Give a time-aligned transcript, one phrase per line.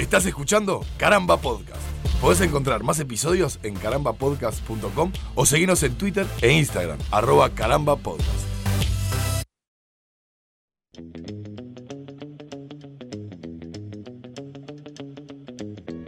[0.00, 1.82] Estás escuchando Caramba Podcast.
[2.22, 8.48] Podés encontrar más episodios en carambapodcast.com o seguirnos en Twitter e Instagram, arroba carambapodcast.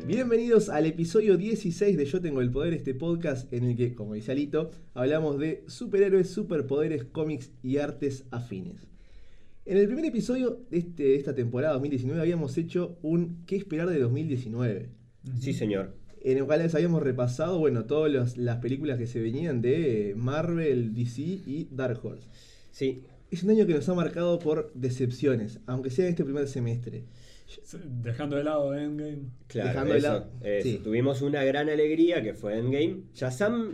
[0.07, 4.15] Bienvenidos al episodio 16 de Yo Tengo el Poder, este podcast en el que, como
[4.15, 8.92] dice Alito, hablamos de superhéroes, superpoderes, cómics y artes afines.
[9.65, 13.89] En el primer episodio de, este- de esta temporada 2019 habíamos hecho un ¿Qué esperar
[13.89, 14.89] de 2019?
[15.41, 15.95] Sí, señor.
[16.21, 20.95] En el cual les habíamos repasado, bueno, todas las películas que se venían de Marvel,
[20.95, 22.29] DC y Dark Horse.
[22.71, 23.03] Sí.
[23.31, 27.05] Es un año que nos ha marcado por decepciones, aunque sea en este primer semestre.
[28.03, 29.19] Dejando de lado Endgame.
[29.47, 30.69] Claro, Dejando de lado- eso.
[30.69, 30.81] sí.
[30.83, 33.03] Tuvimos una gran alegría que fue Endgame.
[33.15, 33.73] Shazam,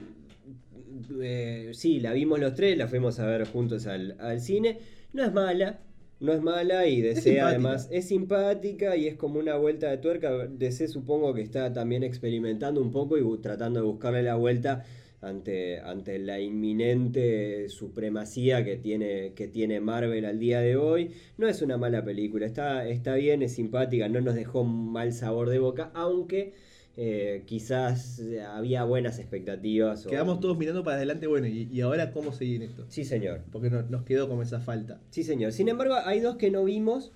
[1.20, 4.79] eh, sí, la vimos los tres, la fuimos a ver juntos al, al cine.
[5.12, 5.80] No es mala,
[6.21, 7.49] no es mala y DC simpática.
[7.49, 10.30] además es simpática y es como una vuelta de tuerca.
[10.47, 14.85] DC supongo que está también experimentando un poco y tratando de buscarle la vuelta
[15.21, 21.13] ante, ante la inminente supremacía que tiene, que tiene Marvel al día de hoy.
[21.37, 25.51] No es una mala película, está, está bien, es simpática, no nos dejó mal sabor
[25.51, 26.52] de boca, aunque
[27.01, 30.04] eh, quizás eh, había buenas expectativas.
[30.04, 32.85] o- Quedamos todos mirando para adelante, bueno, y, y ahora cómo seguir esto.
[32.88, 33.43] Sí, señor.
[33.52, 35.01] Porque no- nos quedó como esa falta.
[35.10, 35.52] Sí, señor.
[35.52, 37.13] Sin embargo, hay dos que no vimos.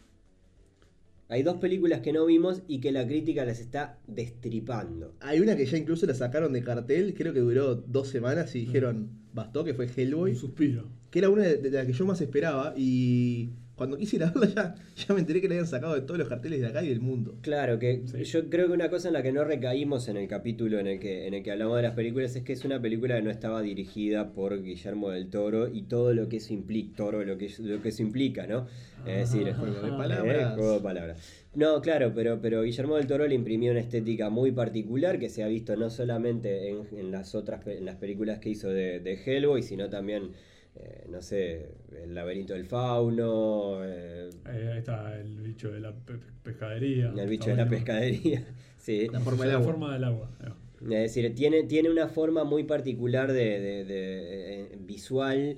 [1.29, 5.15] Hay dos películas que no vimos y que la crítica las está destripando.
[5.21, 8.61] Hay una que ya incluso la sacaron de cartel, creo que duró dos semanas y
[8.61, 10.85] dijeron, bastó, que fue Hellboy, Un suspiro.
[11.11, 13.49] que era una de, de las que yo más esperaba y
[13.83, 16.19] cuando quise ir a verla ya, ya me enteré que la habían sacado de todos
[16.19, 17.37] los carteles de acá y del mundo.
[17.43, 18.25] Claro, que Sí.
[18.25, 20.99] yo creo que una cosa en la que no recaímos en el capítulo en el
[21.01, 23.31] que, en el que hablamos de las películas es que es una película que no
[23.31, 27.51] estaba dirigida por Guillermo del Toro y todo lo que eso implica, Toro, lo que,
[27.61, 28.67] lo que eso implica, ¿no?
[29.07, 30.53] Es decir, Juego de palabras.
[30.53, 31.43] Eh, juego de palabras.
[31.55, 35.43] No, claro, pero, pero Guillermo del Toro le imprimió una estética muy particular que se
[35.43, 39.19] ha visto no solamente en, en las otras en las películas que hizo de, de
[39.23, 40.31] Hellboy, sino también,
[40.77, 41.69] eh, no sé,
[42.03, 47.13] El laberinto del fauno, eh, Eh, ahí está el bicho de la pe- pescadería.
[47.17, 48.47] El bicho de la pescadería.
[48.79, 49.07] Sí.
[49.13, 49.73] La forma La del agua.
[49.73, 50.31] forma del agua.
[50.41, 50.57] ahí va.
[50.97, 55.57] Es decir, tiene, tiene una forma muy particular de, de- de, eh, visual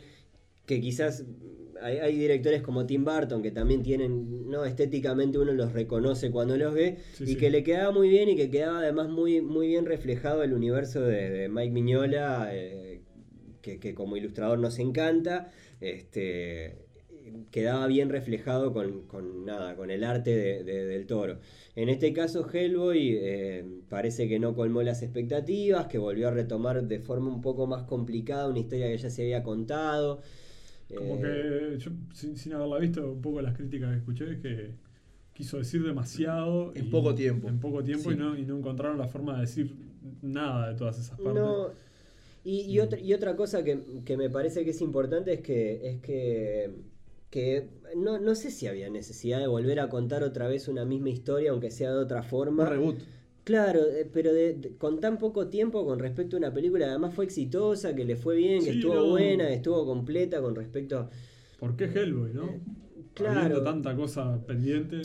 [0.67, 1.25] que quizás
[1.81, 6.57] hay, hay directores como Tim Burton que también tienen, no estéticamente uno los reconoce cuando
[6.59, 7.37] los ve Sí, y sí.
[7.37, 11.01] que le quedaba muy bien y que quedaba además muy, muy bien reflejado el universo
[11.01, 12.84] de, de Mike Miñola, eh,
[13.65, 15.51] que, que como ilustrador nos encanta.
[15.81, 16.77] Este,
[17.51, 21.39] quedaba bien reflejado con, con nada, con el arte de- de- del toro.
[21.75, 26.85] En este caso, Hellboy eh, parece que no colmó las expectativas, que volvió a retomar
[26.87, 30.21] de forma un poco más complicada una historia que ya se había contado.
[30.95, 34.39] Como Eh, que yo, sin, sin haberla visto, un poco las críticas que escuché es
[34.41, 34.75] que
[35.33, 36.73] quiso decir demasiado.
[36.75, 37.49] En y- poco tiempo.
[37.49, 38.17] En poco tiempo Sí.
[38.17, 39.75] y, no, y no encontraron la forma de decir
[40.21, 41.43] nada de todas esas partes.
[41.43, 41.69] No,
[42.44, 45.88] y, y otra, y otra cosa que, que me parece que es importante es que,
[45.91, 46.71] es que,
[47.31, 51.10] que no, no sé si había necesidad de volver a contar otra vez una misma
[51.10, 52.65] historia, aunque sea de otra Un forma.
[52.66, 53.03] reboot.
[53.44, 57.15] Claro, eh, pero de- de- con tan poco tiempo con respecto a una película, además
[57.15, 59.06] fue exitosa, que le fue bien, que Sí, estuvo no.
[59.06, 61.11] buena, estuvo completa con respecto a...
[61.59, 62.44] ¿Por qué Hellboy, no?
[62.44, 62.61] Eh,
[63.15, 63.41] claro.
[63.41, 65.03] Habiendo tanta cosa pendiente.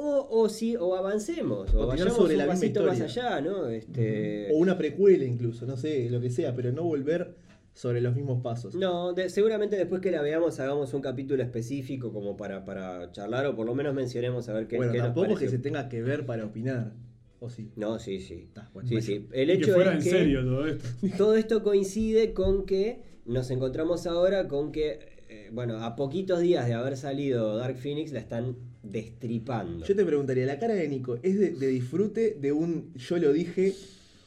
[0.00, 3.66] O, o sí, o avancemos, o vayamos sobre un la pasito más allá, ¿no?
[3.68, 7.34] Este, O una precuela incluso, no sé, lo que sea, pero no volver
[7.74, 8.76] sobre los mismos pasos.
[8.76, 13.46] No, de- seguramente después que la veamos hagamos un capítulo específico como para, para charlar
[13.46, 15.58] o por lo menos mencionemos a ver qué, bueno, qué nos tampoco es que se
[15.58, 16.92] tenga que ver para opinar.
[17.40, 17.70] ¿O sí?
[17.76, 18.44] No, sí, sí.
[18.48, 19.26] Está, bueno, sí, sí.
[19.32, 20.88] El y que hecho fuera es en que serio todo esto.
[21.18, 24.98] todo esto coincide con que nos encontramos ahora con que,
[25.28, 29.84] eh, bueno, a poquitos días de haber salido Dark Phoenix la están destripando.
[29.86, 33.32] Yo te preguntaría, ¿la cara de Nico es de, de disfrute de un yo lo
[33.32, 33.74] dije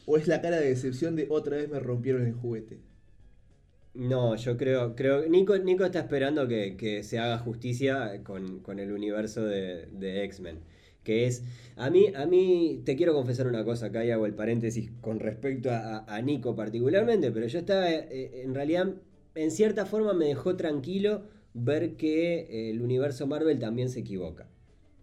[0.06, 2.80] o es la cara de decepción de otra vez me rompieron el juguete?
[3.94, 8.80] No, yo creo, creo Nico, Nico está esperando que, que se haga justicia con, con
[8.80, 10.60] el universo de, de X-Men.
[11.04, 11.44] Que es,
[11.76, 15.20] a mí, a mí te quiero confesar una cosa, acá y hago el paréntesis con
[15.20, 18.94] respecto a, a- a Nico particularmente, pero yo estaba, eh, en realidad,
[19.36, 24.48] en cierta forma me dejó tranquilo ver que eh, el universo Marvel también se equivoca.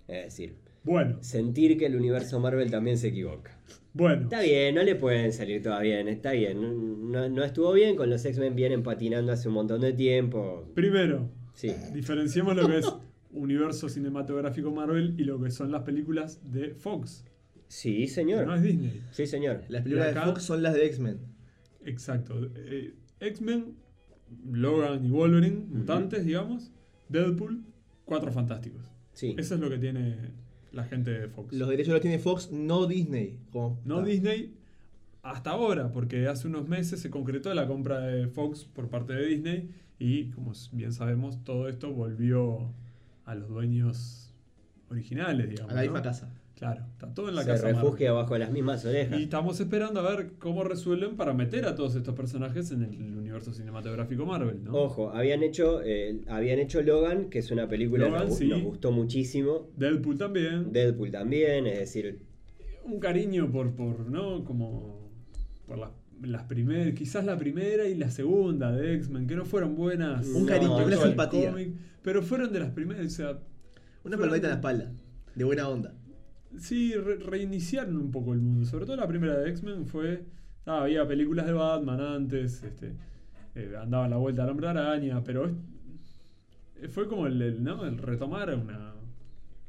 [0.07, 3.59] Es decir, Bueno, sentir que el universo Marvel también se equivoca.
[3.93, 4.23] bueno.
[4.23, 6.61] Está bien, no le pueden salir todas bien, está bien.
[6.61, 10.71] No, no- no estuvo bien, con los X-Men vienen patinando hace un montón de tiempo.
[10.75, 12.87] Primero, Sí, diferenciemos lo que es
[13.33, 17.25] universo cinematográfico Marvel y lo que son las películas de Fox.
[17.67, 18.47] sí, señor.
[18.47, 19.03] No es Disney.
[19.11, 19.65] Sí, señor.
[19.69, 21.19] Las películas acá- de Fox son las de X-Men.
[21.85, 22.35] Exacto.
[22.57, 23.75] Eh, X-Men,
[24.51, 26.71] Logan y Wolverine, mutantes, digamos.
[27.09, 27.63] Deadpool,
[28.05, 28.85] cuatro fantásticos.
[29.13, 29.35] Sí.
[29.39, 30.17] Eso es lo que tiene
[30.73, 31.53] la gente de Fox.
[31.55, 33.39] Los derechos los tiene Fox, no Disney.
[33.51, 34.03] como- No.
[34.03, 34.55] Disney
[35.23, 39.27] hasta ahora, porque hace unos meses se concretó la compra de Fox por parte de
[39.27, 42.73] Disney y como bien sabemos, todo esto volvió
[43.25, 44.33] a los dueños
[44.91, 45.73] originales, digamos.
[45.73, 46.05] A la misma ¿no?
[46.05, 46.33] casa.
[46.59, 47.63] Claro, está todo en la Se casa.
[47.67, 47.83] Marvel.
[47.83, 49.21] refugia bajo las mismas orejas.
[49.21, 53.17] Y estamos esperando a ver cómo resuelven para meter a todos estos personajes en el
[53.17, 54.73] universo cinematográfico Marvel, ¿no?
[54.73, 58.49] Ojo, habían hecho, eh, habían hecho Logan, que es una película que nos, sí.
[58.49, 59.69] nos gustó muchísimo.
[59.77, 60.73] Deadpool también.
[60.73, 62.23] Deadpool también, es decir,
[62.85, 64.45] un cariño por, por ¿no?
[64.45, 65.13] Como
[65.65, 65.91] por las,
[66.21, 70.27] las primeras, quizás la primera y la segunda de X-Men, que no fueron buenas.
[70.27, 71.53] Un cariño, una simpatía.
[71.53, 71.71] cómic,
[72.03, 73.39] pero fueron de las primeras, o sea,
[74.03, 74.93] Una palmadita en la espalda.
[75.37, 75.95] De buena onda.
[76.57, 78.65] Sí, re- reiniciaron un poco el mundo.
[78.65, 80.25] Sobre todo la primera de X-Men fue.
[80.67, 82.93] ah, había películas de Batman antes, este,
[83.55, 85.55] eh, andaba la vuelta al hombre araña, pero es-
[86.83, 87.85] eh, fue como el, el, ¿no?
[87.87, 88.95] el retomar una.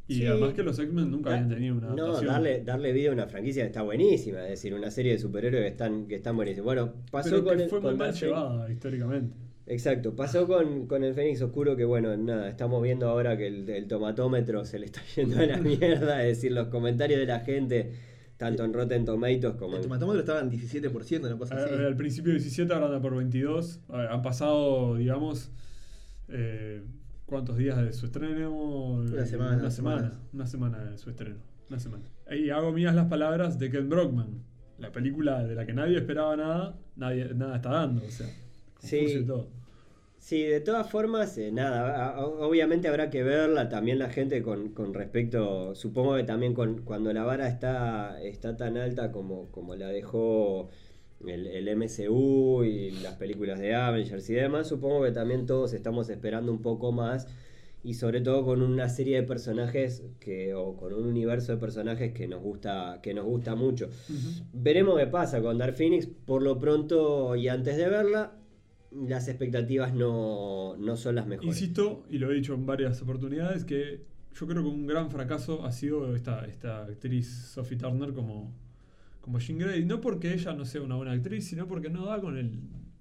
[0.07, 0.25] Y Sí.
[0.25, 3.27] además que los X-Men nunca Da- habían tenido una No, darle, darle vida a una
[3.27, 6.65] franquicia que está buenísima, es decir, una serie de superhéroes que están, que están buenísimos.
[6.65, 9.35] Bueno, pasó pero con que el, fue muy mal llevada históricamente.
[9.69, 13.69] Exacto, pasó con, con el Fénix Oscuro que bueno, nada, estamos viendo ahora que el,
[13.69, 17.41] el tomatómetro se le está yendo a la mierda, es decir, los comentarios de la
[17.41, 17.91] gente,
[18.37, 19.81] tanto en Rotten Tomatoes como El en...
[19.83, 21.73] tomatómetro estaba en 17%, una cosa así.
[21.75, 23.79] Al principio 17, ahora anda por 22.
[23.89, 25.51] A ver, Han pasado, digamos,
[26.29, 26.81] eh,
[27.27, 28.51] ¿cuántos días de su estreno?
[28.51, 30.11] Una Eh, semana, Una semana.
[30.33, 31.35] Una semana de su estreno.
[31.69, 32.03] Una semana.
[32.31, 34.41] Y hago mías las palabras de Ken Brockman.
[34.79, 38.01] La película de la que nadie esperaba nada, nadie, nada está dando.
[38.03, 38.25] O sea,
[38.79, 39.23] Sí.
[39.27, 39.49] todo.
[40.19, 44.69] Sí, de todas formas, eh, nada, a- obviamente habrá que verla también la gente con,
[44.73, 49.75] con respecto, supongo que también con, cuando la vara está, está tan alta como, como
[49.75, 50.69] la dejó
[51.25, 56.09] el, el MCU y las películas de Avengers y demás, supongo que también todos estamos
[56.09, 57.27] esperando un poco más
[57.81, 62.11] y sobre todo con una serie de personajes que, o con un universo de personajes
[62.11, 63.89] que nos gusta, que nos gusta mucho.
[64.51, 66.07] Veremos qué pasa con Dark Phoenix.
[66.25, 68.33] Por lo pronto y antes de verla,
[68.91, 71.49] las expectativas no, no son las mejores.
[71.49, 74.01] Insisto, y lo he dicho en varias oportunidades, que
[74.33, 78.51] yo creo que un gran fracaso ha sido esta, esta actriz Sophie Turner como,
[79.21, 79.85] como Jean Grey.
[79.85, 82.59] No porque ella no sea una buena actriz, sino porque no da con el.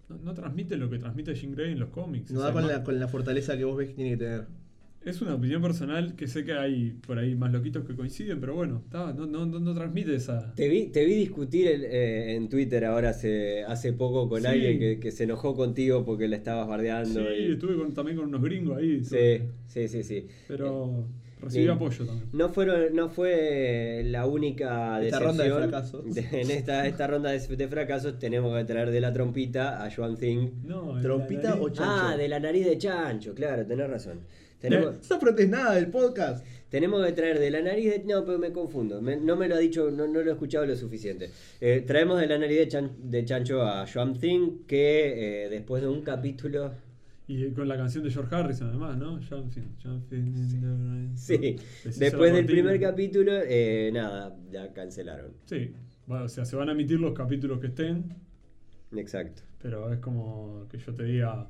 [0.09, 2.31] No, no transmite lo que transmite Jean Grey en los cómics.
[2.33, 4.17] No O da con ma- la, con la fortaleza que vos ves que tiene que
[4.17, 4.47] tener.
[5.05, 8.55] Es una opinión personal que sé que hay por ahí más loquitos que coinciden, pero
[8.55, 10.53] bueno, está, no, no, no, no transmite esa.
[10.55, 14.47] Te vi, te vi discutir el- eh, en Twitter ahora hace, hace poco con Sí.
[14.49, 17.21] alguien que, que se enojó contigo porque le estabas Sí, bardeando.
[17.35, 19.03] y- estuve con- también con unos gringos ahí.
[19.05, 20.27] sí, sí, sí, sí.
[20.49, 21.07] Pero
[21.41, 22.29] recibí Eh, apoyo también.
[22.33, 26.13] No, fueron, no fue la única Esta ronda de fracasos.
[26.13, 29.91] De- en esta, esta ronda de, de fracasos tenemos que traer de la trompita a
[29.95, 30.51] Joan Thing.
[30.67, 32.07] No, ¿Trompita la o nariz- chancho?
[32.09, 34.19] Ah, de la nariz de chancho, claro, tenés razón.
[34.61, 36.45] Tenemos, No nada del podcast.
[36.69, 38.05] tenemos que traer de la nariz de...
[38.05, 39.01] No, pero me confundo.
[39.01, 41.31] me- no me lo ha dicho, no, no lo he escuchado lo suficiente.
[41.61, 45.83] Eh, traemos de la nariz de, chan- de chancho a Joan Thing que eh, después
[45.83, 46.73] de un capítulo...
[47.31, 49.19] Y con la canción de George Harrison, además, ¿no?
[49.19, 51.13] In the rain.
[51.15, 51.37] Sí,
[51.85, 55.33] Les hizo después del primer capítulo, eh, nada, ya cancelaron.
[55.45, 55.73] Sí,
[56.07, 58.15] bueno, o sea, se van a emitir los capítulos que estén,
[58.97, 59.43] Exacto.
[59.61, 61.47] pero es como que yo te diga,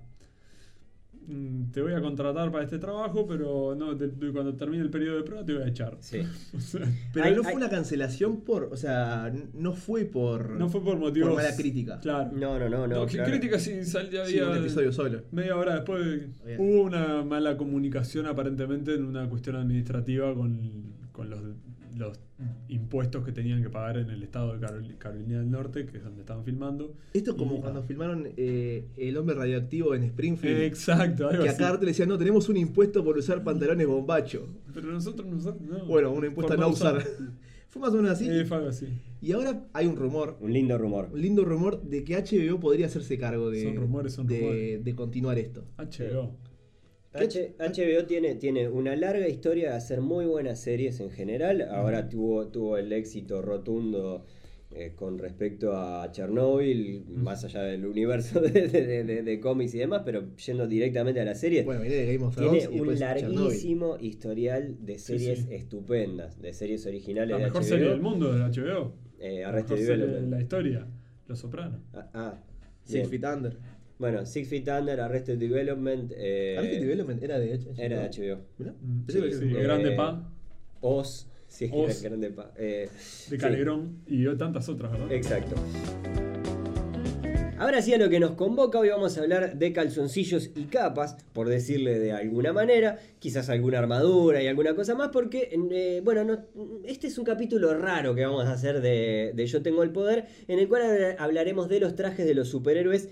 [1.73, 5.23] te voy a contratar para este trabajo, pero no, te- cuando termine el periodo de
[5.25, 5.97] prueba te voy a echar.
[6.01, 6.21] Sí.
[6.57, 6.81] O sea,
[7.13, 8.65] Pero Hay- no hay- fue una cancelación por.
[8.65, 10.51] O sea, n- no fue por.
[10.51, 11.29] no fue por motivos...
[11.31, 11.99] Por mala crítica.
[12.01, 12.31] Claro.
[12.33, 13.01] No, no, no, no.
[13.01, 13.31] No, claro.
[13.31, 15.23] crítica sí salió Sí, había un episodio solo.
[15.33, 16.05] Media hora después
[16.45, 16.59] Bien.
[16.61, 20.59] hubo una mala comunicación aparentemente en una cuestión administrativa con,
[21.13, 21.41] con los,
[21.97, 22.19] los
[22.69, 26.05] impuestos que tenían que pagar en el estado de Carol- Carolina del Norte, que es
[26.05, 26.95] donde estaban filmando.
[27.13, 30.61] Esto es como Y- cuando filmaron eh, El hombre radioactivo en Springfield.
[30.63, 31.61] Exacto, algo que a así.
[31.61, 34.47] Carter le decían, no, tenemos un impuesto por usar pantalones bombacho.
[34.73, 35.85] Pero nosotros no, no.
[35.87, 37.05] Bueno, un impuesto a no usar.
[37.71, 38.27] Fue más o menos así.
[38.31, 38.87] Eh, fue algo así.
[39.21, 41.11] Y ahora hay un rumor, Un lindo rumor.
[41.13, 44.85] un lindo rumor de que HBO podría hacerse cargo de, Son rumores, son de, rumores.
[44.85, 45.65] de continuar esto.
[45.77, 46.35] HBO.
[47.13, 51.63] H- HBO tiene, tiene una larga historia de hacer muy buenas series en general.
[51.63, 54.25] Ahora tuvo, tuvo el éxito rotundo
[54.71, 59.79] eh, con respecto a Chernobyl, más allá del universo de, de- de- de cómics y
[59.79, 61.63] demás, pero yendo directamente a la serie.
[61.65, 63.35] Bueno, de Game of Thrones tiene un Chernobyl.
[63.35, 65.55] larguísimo historial de series sí.
[65.55, 67.69] estupendas, de series originales La de mejor HBO.
[67.69, 68.93] serie del mundo de HBO.
[69.19, 70.31] Eh, La mejor serie de Development.
[70.33, 70.87] la historia.
[71.27, 71.81] Los Sopranos.
[71.95, 72.39] Ah, ah,
[72.85, 73.23] Six bien.
[73.23, 73.57] Feet Under.
[73.99, 76.13] Bueno, Six Feet Under, Arrested Development.
[76.17, 77.75] eh, Arrested Development era de HBO.
[77.77, 78.39] Era de HBO.
[78.59, 80.31] Mirá, Mm, sí, que- sí, Eh, Grande Pa,
[80.81, 81.27] Oz.
[81.49, 82.01] Sí, Oz.
[82.03, 82.53] era grande pa.
[82.59, 85.11] Eh, de sí, Calderón y tantas otras, ¿verdad?
[85.13, 85.57] Exacto.
[87.59, 91.17] Ahora sí a lo que nos convoca, hoy vamos a hablar de calzoncillos y capas,
[91.33, 96.23] por decirle de alguna manera, quizás alguna armadura y alguna cosa más, porque, eh, bueno,
[96.23, 96.45] no-
[96.85, 100.27] este es un capítulo raro que vamos a hacer de, de Yo Tengo el Poder,
[100.47, 103.09] en el cual habla- hablaremos de los trajes de los superhéroes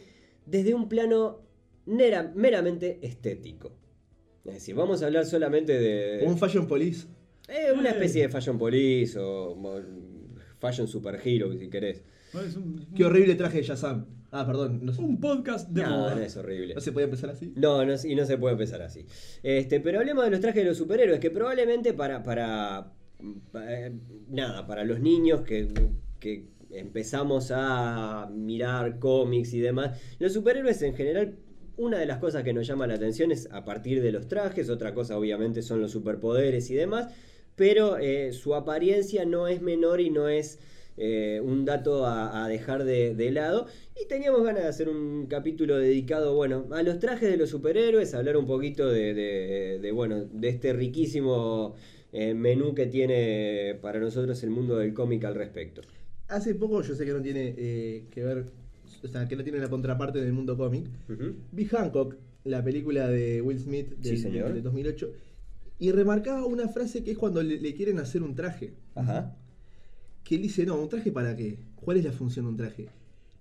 [0.47, 1.43] desde un plano
[1.87, 3.73] nera- meramente estético.
[4.45, 6.25] Es decir, vamos a hablar solamente de...
[6.25, 7.07] Un Fashion Police.
[7.49, 9.81] eh, una especie de fashion police o, o
[10.61, 12.03] fashion superhero, si querés.
[12.33, 14.07] No, es un, Qué horrible traje de Shazam.
[14.31, 16.15] Ah, perdón, no, un podcast de No, moda.
[16.17, 16.75] no es horrible.
[16.75, 17.53] no se puede empezar así.
[17.57, 19.07] No, no, y no se puede empezar así.
[19.43, 22.93] Este, pero hablemos de los trajes de los superhéroes, que probablemente para, para,
[23.53, 23.93] pa- eh,
[24.29, 25.69] nada, para los niños que,
[26.21, 31.37] que empezamos a mirar cómics y demás, los superhéroes en general,
[31.77, 34.71] una de las cosas que nos llama la atención es a partir de los trajes,
[34.71, 37.13] otra cosa obviamente son los superpoderes y demás,
[37.55, 40.59] pero eh, su apariencia no es menor y no es
[40.99, 43.67] eh, un dato a, dejar de, lado.
[44.01, 48.15] Y teníamos ganas de hacer un capítulo dedicado, bueno, a los trajes de los superhéroes,
[48.15, 51.75] hablar un poquito de, bueno, de este riquísimo
[52.13, 55.83] eh, menú que tiene para nosotros el mundo del cómic al respecto.
[56.29, 58.47] Hace poco, yo sé que no tiene eh, que ver,
[59.03, 60.87] o sea, que no tiene la contraparte del mundo cómic.
[61.09, 61.35] Ujú.
[61.53, 64.53] Vi Hancock, la película de Will Smith del, Sí, señor.
[64.53, 65.13] de 2008,
[65.79, 68.75] y remarcaba una frase que es cuando le, le quieren hacer un traje.
[68.95, 69.37] Ajá.
[70.25, 71.59] Que él dice, no, ¿un traje para qué?
[71.77, 72.89] ¿Cuál es la función de un traje?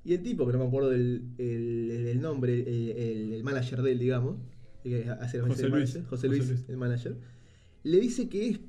[0.03, 3.91] Y el tipo, que no me acuerdo del el, nombre, el, el- el manager de
[3.93, 4.37] él, digamos,
[4.83, 5.71] el que hace las José Luis.
[5.71, 6.65] manager, José José Luis, Luis.
[6.69, 7.15] el manager,
[7.83, 8.59] le dice que es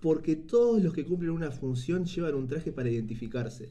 [0.00, 3.70] porque todos los que cumplen una función llevan un traje para identificarse.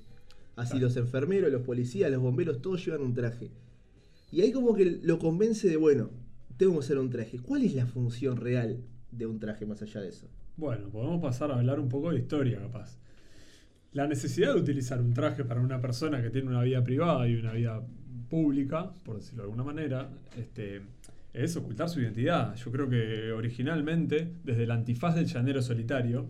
[0.56, 0.88] Así Claro.
[0.88, 3.50] los enfermeros, los policías, los bomberos, todos llevan un traje.
[4.32, 6.12] Y ahí como que lo convence de, bueno,
[6.58, 7.40] tengo que usar un traje.
[7.40, 10.28] ¿Cuál es la función real de un traje más allá de eso?
[10.58, 12.98] Bueno, podemos pasar a hablar un poco de historia, capaz.
[13.94, 17.36] La necesidad de utilizar un traje para una persona que tiene una vida privada y
[17.36, 17.82] una vida
[18.30, 20.82] pública, por decirlo de alguna manera, este,
[21.34, 22.56] es ocultar su identidad.
[22.56, 26.28] Yo creo que originalmente, desde el antifaz del llanero solitario,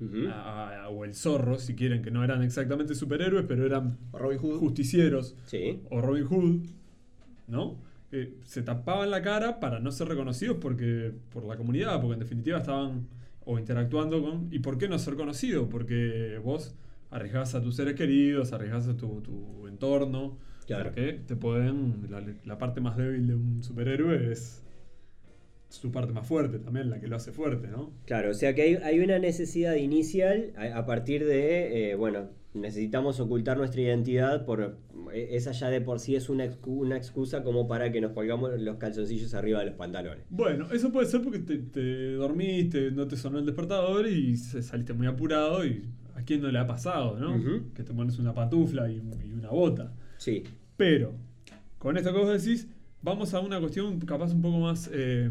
[0.00, 0.28] Ujú.
[0.30, 4.18] a- a- o el zorro, si quieren, que no eran exactamente superhéroes, pero eran O
[4.18, 4.58] Robin Hood.
[4.58, 5.80] justicieros, Sí.
[5.90, 6.66] o Robin Hood,
[7.48, 7.76] ¿no?
[8.10, 12.20] Que se tapaban la cara para no ser reconocidos porque por la comunidad, porque en
[12.20, 13.06] definitiva estaban
[13.44, 14.48] o interactuando con...
[14.52, 15.68] ¿Y por qué no ser conocido?
[15.68, 16.74] Porque vos
[17.10, 20.84] arriesgás a tus seres queridos, arriesgás a tu, tu entorno, Claro.
[20.90, 22.06] porque te pueden...
[22.10, 24.62] La, la parte más débil de un superhéroe es
[25.68, 27.90] su parte más fuerte también, la que lo hace fuerte, ¿no?
[28.06, 32.30] Claro, o sea que hay, hay una necesidad inicial a, a partir de, eh, bueno,
[32.54, 34.78] necesitamos ocultar nuestra identidad, por
[35.12, 38.58] eh, esa ya de por sí es una, una excusa como para que nos colgamos
[38.58, 40.24] los calzoncillos arriba de los pantalones.
[40.30, 44.94] Bueno, eso puede ser porque te, te dormiste, no te sonó el despertador y saliste
[44.94, 45.84] muy apurado y
[46.14, 47.62] a quién no le ha pasado, ¿no?
[47.74, 49.92] Que te pones una pantufla y, y una bota.
[50.16, 50.42] Sí,
[50.78, 51.14] Pero,
[51.78, 52.68] con esto que vos decís,
[53.02, 55.30] vamos a una cuestión capaz un poco más eh,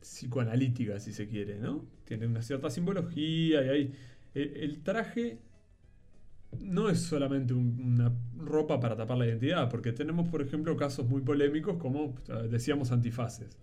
[0.00, 1.86] psicoanalítica, si se quiere, ¿no?
[2.04, 3.94] Tiene una cierta simbología y hay...
[4.34, 5.40] El, el traje
[6.60, 11.08] no es solamente un- una ropa para tapar la identidad, porque tenemos, por ejemplo, casos
[11.08, 13.56] muy polémicos como, eh, decíamos, antifaces.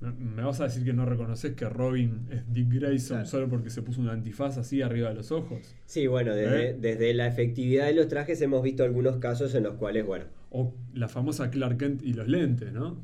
[0.00, 3.28] Me- vas a decir que no reconoces que Robin es Dick Grayson Claro.
[3.28, 5.58] solo porque se puso una antifaz así arriba de los ojos.
[5.84, 6.76] sí, bueno, desde, ¿Eh?
[6.80, 10.74] desde la efectividad de los trajes hemos visto algunos casos en los cuales, bueno, O
[10.94, 13.02] la famosa Clark Kent y los lentes, ¿no?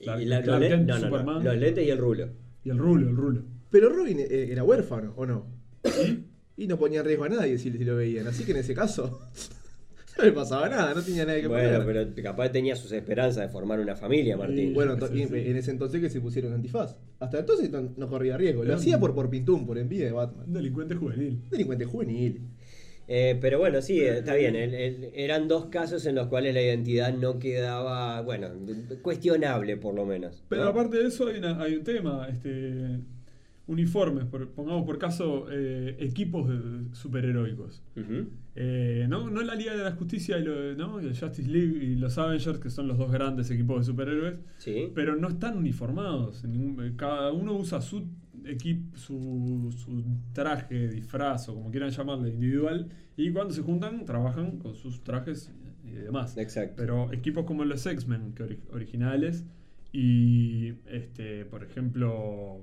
[0.00, 1.44] y Clark- la- Clark los, le- Kent, no, no, no, Superman.
[1.44, 2.28] los lentes y el rulo.
[2.64, 3.42] Y el rulo, el rulo.
[3.70, 5.46] Pero Robin eh, era huérfano, ¿o no?
[6.56, 8.26] Y no ponía en riesgo a nadie si, si lo veían.
[8.26, 9.20] Así que en ese caso,
[10.18, 12.12] no le pasaba nada, no tenía nadie que Bueno, poner.
[12.14, 14.74] pero capaz tenía sus esperanzas de formar una familia, Martín.
[14.74, 16.96] Bueno, to- y- en ese entonces que se pusieron antifaz.
[17.18, 18.62] Hasta entonces no, no corría riesgo.
[18.64, 20.52] Lo Era hacía un- por, por Pintum, por envidia de Un Batman.
[20.52, 21.40] delincuente juvenil.
[21.50, 22.40] Delincuente juvenil.
[23.12, 24.54] Eh, pero bueno, sí, eh, está bien.
[24.54, 28.50] el- el- eran dos casos en los cuales la identidad no quedaba, bueno,
[29.02, 30.42] cuestionable por lo menos.
[30.48, 30.70] Pero ¿no?
[30.70, 33.00] aparte de eso hay, una- hay un tema, este
[33.70, 36.50] uniformes, por- pongamos por caso eh, equipos
[36.92, 37.82] superheroicos.
[38.56, 39.30] Eh, ¿no?
[39.30, 41.00] no la Liga de la Justicia y, lo- ¿no?
[41.00, 44.34] y el Justice League y los Avengers, que son los dos grandes equipos de superhéroes,
[44.58, 44.88] Sí.
[44.94, 46.44] pero no están uniformados.
[46.44, 48.06] en ningún- cada uno usa su
[48.44, 54.58] equipo, su, su traje, disfraz o como quieran llamarle, individual, y cuando se juntan trabajan
[54.58, 55.52] con sus trajes
[55.84, 56.36] y demás.
[56.38, 56.74] Exacto.
[56.76, 59.44] Pero equipos como los X-Men, que ori- originales,
[59.92, 62.62] y este, por ejemplo,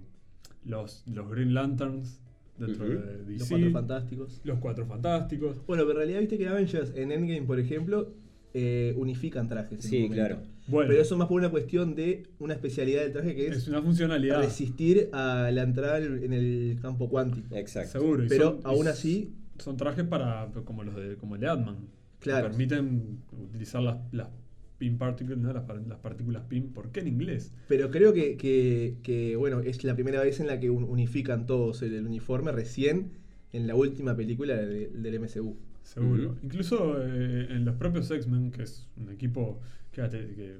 [0.67, 2.21] los, los Green Lanterns
[2.57, 4.41] dentro de DC, Los cuatro fantásticos.
[4.43, 5.57] los Cuatro Fantásticos.
[5.67, 8.13] Bueno, pero en realidad viste que Avengers en Endgame, por ejemplo,
[8.53, 9.83] eh, unifican trajes.
[9.83, 10.39] Sí, claro.
[10.67, 13.67] Bueno, Pero eso más por una cuestión de una especialidad del traje que es, es
[13.67, 14.41] una funcionalidad.
[14.41, 17.55] resistir a la entrada en el campo cuántico.
[17.55, 17.99] Exacto.
[17.99, 18.25] Seguro.
[18.25, 21.77] y Pero son- aún así, Son trajes para como los de como el de Atman.
[22.19, 22.45] Claro.
[22.45, 24.27] Que permiten utilizar las, las
[24.77, 25.51] pin particles, ¿no?
[25.53, 26.71] las, par- las partículas pin.
[26.73, 27.53] ¿Por qué en inglés?
[27.67, 31.45] Pero creo que, que- que, bueno, es la primera vez en la que un- unifican
[31.45, 33.11] todos el, el uniforme recién
[33.53, 35.57] en la última película de- del MCU.
[35.83, 36.35] Seguro.
[36.43, 40.57] Incluso eh, en los propios X-Men, que es un equipo fíjate, que eh,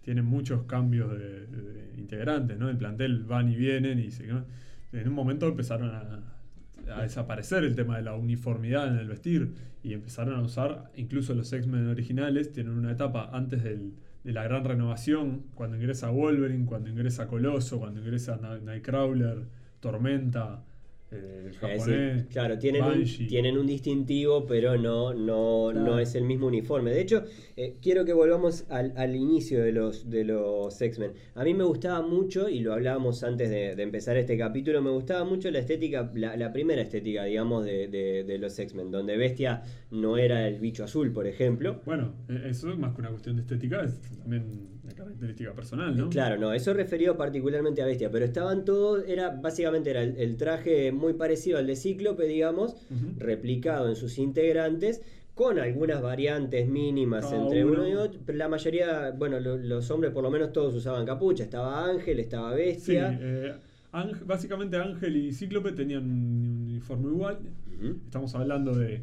[0.00, 2.70] tiene muchos cambios de, de integrantes, ¿no?
[2.70, 4.44] El plantel van y vienen y se, ¿no?
[4.92, 6.37] en un momento empezaron a,
[6.90, 11.34] a desaparecer el tema de la uniformidad en el vestir y empezaron a usar, incluso
[11.34, 13.92] los X-Men originales tienen una etapa antes del-
[14.24, 19.46] de la gran renovación, cuando ingresa Wolverine, cuando ingresa Coloso, cuando ingresa Nightcrawler,
[19.80, 20.64] Tormenta,
[21.10, 21.86] el Es japonés.
[21.86, 25.86] decir, claro, tienen un, tienen un distintivo, pero no, no, Claro.
[25.86, 26.90] no es el mismo uniforme.
[26.90, 27.24] De hecho,
[27.56, 31.12] eh, quiero que volvamos al, al inicio de los, de los X-Men.
[31.34, 34.90] A mí me gustaba mucho, y lo hablábamos antes de, de empezar este capítulo, me
[34.90, 39.16] gustaba mucho la estética, la, la primera estética, digamos, de, de- de los X-Men, donde
[39.16, 41.80] Bestia no era el bicho azul, por ejemplo.
[41.86, 45.96] Bueno, eh, eso es más que una cuestión de estética, es también una característica personal,
[45.96, 46.10] ¿no?
[46.10, 50.36] Claro, no, eso referido particularmente a Bestia, pero estaban todos, era básicamente era el, el
[50.36, 52.74] traje muy parecido al de Cíclope, digamos,
[53.18, 55.02] replicado en sus integrantes,
[55.34, 57.74] con algunas variantes mínimas Cada entre uno.
[57.82, 57.88] uno.
[57.88, 61.44] y otro, pero la mayoría, bueno, lo- los hombres por lo menos todos usaban capucha,
[61.44, 63.18] estaba Ángel, estaba Sí, Bestia.
[63.20, 63.54] eh,
[63.92, 67.38] Ángel- básicamente Ángel y Cíclope tenían un uniforme igual.
[68.04, 69.02] Estamos hablando de,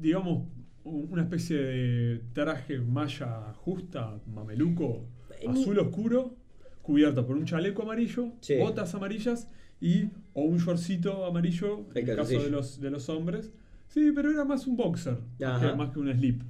[0.00, 0.44] digamos,
[0.84, 5.06] una especie de traje malla justa, mameluco,
[5.40, 6.34] Eh, azul oscuro,
[6.82, 8.56] cubierto por un chaleco amarillo, Sí.
[8.58, 9.48] botas amarillas
[9.80, 13.52] y o un shortcito amarillo en el caso de los, de los hombres.
[13.88, 16.42] Sí, pero era más un boxer, más que, más que un slip,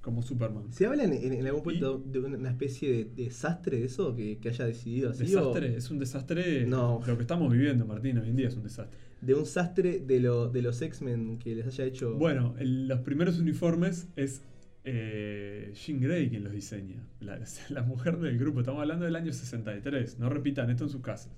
[0.00, 0.72] como Superman.
[0.72, 4.14] ¿Se habla en, en- en algún punto de una especie de, de desastre de eso
[4.14, 5.24] que, que haya decidido así?
[5.24, 6.66] o Desastre, es un desastre.
[6.66, 7.00] No.
[7.06, 8.96] Lo que estamos viviendo, Martín, hoy en día es un desastre.
[9.20, 12.14] de un sastre de, lo- de los X-Men que les haya hecho.
[12.14, 14.42] Bueno, el- los primeros uniformes es
[14.84, 17.04] eh, Jean Grey quien los diseña.
[17.20, 17.38] La,
[17.68, 20.18] la mujer del grupo, estamos hablando del año 63.
[20.18, 21.32] No repitan esto en sus casas.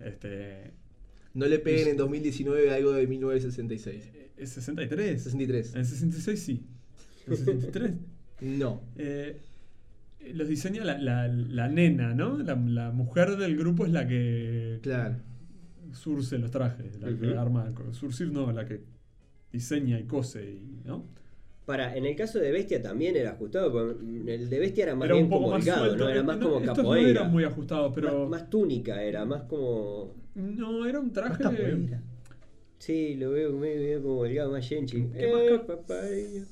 [0.00, 0.70] Este,
[1.34, 4.10] No le peguen en 2019 algo de 1966.
[4.36, 5.22] ¿Es 63?
[5.22, 5.74] 63.
[5.76, 6.66] En 66 sí.
[7.26, 7.92] En 63.
[8.40, 8.80] No.
[8.96, 9.40] eh,
[10.34, 12.38] los diseña la, la- la nena, ¿no?
[12.38, 15.16] La, la mujer del grupo es la que Claro.
[15.92, 18.80] surce los trajes, la que arma, surcir no, la que
[19.52, 21.04] diseña y cose, y, ¿no?
[21.66, 25.06] Para, en el caso de Bestia también era ajustado, porque el de Bestia era más
[25.06, 25.96] Era bien un poco como más suelto.
[26.04, 26.08] ¿no?
[26.08, 27.02] Era más no, como estos capoeira.
[27.12, 30.14] no eran muy ajustados, pero más, más túnica era, más como...
[30.34, 31.40] no, era un traje...
[31.42, 32.02] capoeira.
[32.78, 35.04] Sí, lo veo medio como holgado, más yenchi.
[35.16, 36.44] ¿Qué más Eh, cap- papaya.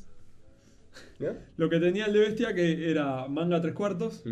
[1.19, 1.29] ¿No?
[1.57, 4.25] Lo que tenía el de Bestia que era manga tres cuartos.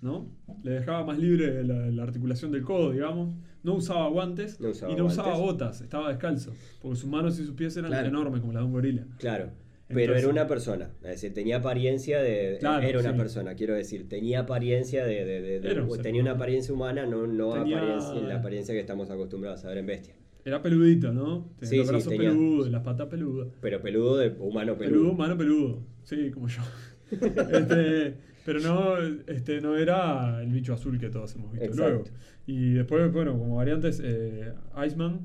[0.00, 0.28] ¿no?
[0.62, 3.34] Le dejaba más libre la, la articulación del codo, digamos.
[3.62, 6.52] No usaba guantes No usaba y no usaba botas, estaba descalzo.
[6.82, 8.08] Porque sus manos y sus pies eran Claro.
[8.08, 9.06] enormes como las de un gorila.
[9.18, 9.50] Claro.
[9.88, 12.56] Pero era una persona, es decir, tenía apariencia de...
[12.58, 13.18] Claro, era una sí.
[13.18, 15.24] persona, quiero decir, tenía apariencia de...
[15.26, 18.36] de- de- de- Era un ser tenía una apariencia humana, no, no Tenía- apariencia, la
[18.36, 20.14] apariencia que estamos acostumbrados a ver en Bestia.
[20.44, 21.50] Era peludito, ¿no?
[21.58, 23.48] Tenía Sí, los sí, brazos tenía- peludos, las patas peludas.
[23.60, 25.12] Pero peludo de humano Peludo, peludo.
[25.14, 25.82] mano peludo.
[26.02, 26.62] Sí, como yo.
[27.10, 31.88] Este, pero no, este, no era el bicho azul que todos hemos visto Exacto.
[31.90, 32.04] luego.
[32.46, 34.52] Y después, bueno, como variantes, eh,
[34.86, 35.20] Iceman,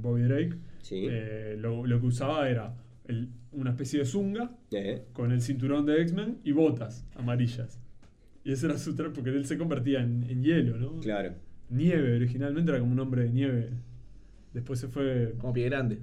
[0.00, 1.06] Bobby Drake, Sí.
[1.10, 2.74] eh, lo, lo que usaba era
[3.06, 7.78] el- una especie de zunga Eh, con el cinturón de X-Men y botas amarillas.
[8.44, 11.00] Y ese era su traje, porque él se convertía en, en hielo, ¿no?
[11.00, 11.34] Claro.
[11.68, 13.70] Nieve, originalmente era como un hombre de nieve.
[14.54, 15.98] Después se fue Como pie grande.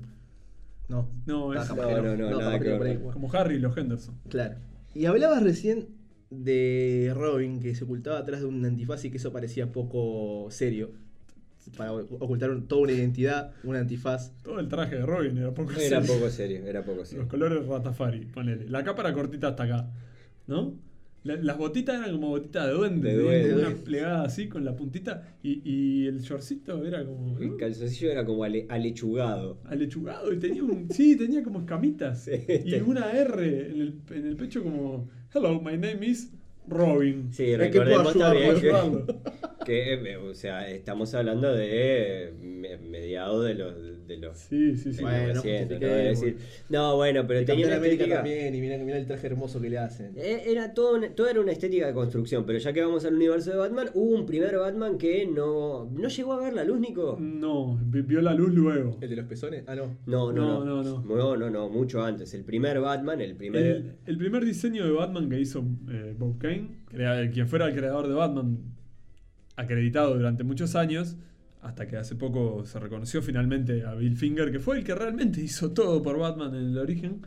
[0.88, 1.08] No.
[1.28, 3.00] No, es- no, no, no, nada que ver.
[3.14, 4.16] como Harry y los Henderson.
[4.30, 4.56] Claro.
[4.96, 5.88] Y hablabas recién
[6.32, 10.92] de Robin que se ocultaba atrás de un antifaz y que eso parecía poco serio.
[11.78, 14.32] Para ocultar toda una identidad, un antifaz.
[14.42, 16.16] Todo el traje de Robin era poco Era serio.
[16.16, 17.28] poco serio, era poco Los serio.
[17.28, 18.68] colores Ratafari, ponele.
[18.68, 19.88] La capa era cortita hasta acá,
[20.48, 20.74] ¿no?
[21.24, 23.56] La- las botitas eran como botitas de duende, De duende.
[23.56, 25.36] una plegada así con la puntita.
[25.44, 27.38] Y, y el shortcito era como.
[27.40, 27.58] El ¿no?
[27.58, 29.60] calzoncillo era como ale- alechugado.
[29.66, 30.90] alechugado y tenía un.
[30.90, 32.24] Sí, tenía como escamitas.
[32.30, 32.32] Sí.
[32.66, 35.10] Y una R en el, en el pecho como.
[35.34, 36.32] Hello, my name is
[36.70, 37.30] Robin.
[37.32, 38.72] Sí, ¿En qué recordemos también que,
[39.66, 43.76] que, eh, o sea, estamos hablando de me- mediados de los
[44.10, 45.02] de los Sí, sí, sí.
[45.04, 45.88] Bueno, 900, ¿no?
[45.88, 46.38] Es decir,
[46.70, 49.62] no, bueno, pero Y tenía una América estética también, y mira, mira el traje hermoso
[49.62, 50.14] que le hacen.
[50.18, 53.14] Eh, Era todo, una- todo era una estética de construcción, pero ya que vamos al
[53.14, 56.80] universo de Batman, hubo un primer Batman que no, no llegó a ver la luz,
[56.80, 57.18] Nico.
[57.20, 58.98] No, vi- vio la luz luego.
[59.00, 59.64] ¿El de los pezones?
[59.68, 59.96] Ah, no.
[60.08, 61.16] No, No, no, no, no, no.
[61.16, 62.34] no, no, no, mucho antes.
[62.34, 63.64] El primer Batman, el primer...
[63.64, 66.59] El, el primer diseño de Batman que hizo eh, Bob Kane,
[67.34, 68.58] quien fuera el creador de Batman,
[69.56, 71.18] acreditado durante muchos años,
[71.62, 75.42] hasta que hace poco se reconoció finalmente a Bill Finger, que fue el que realmente
[75.44, 77.22] hizo todo por Batman en el origen,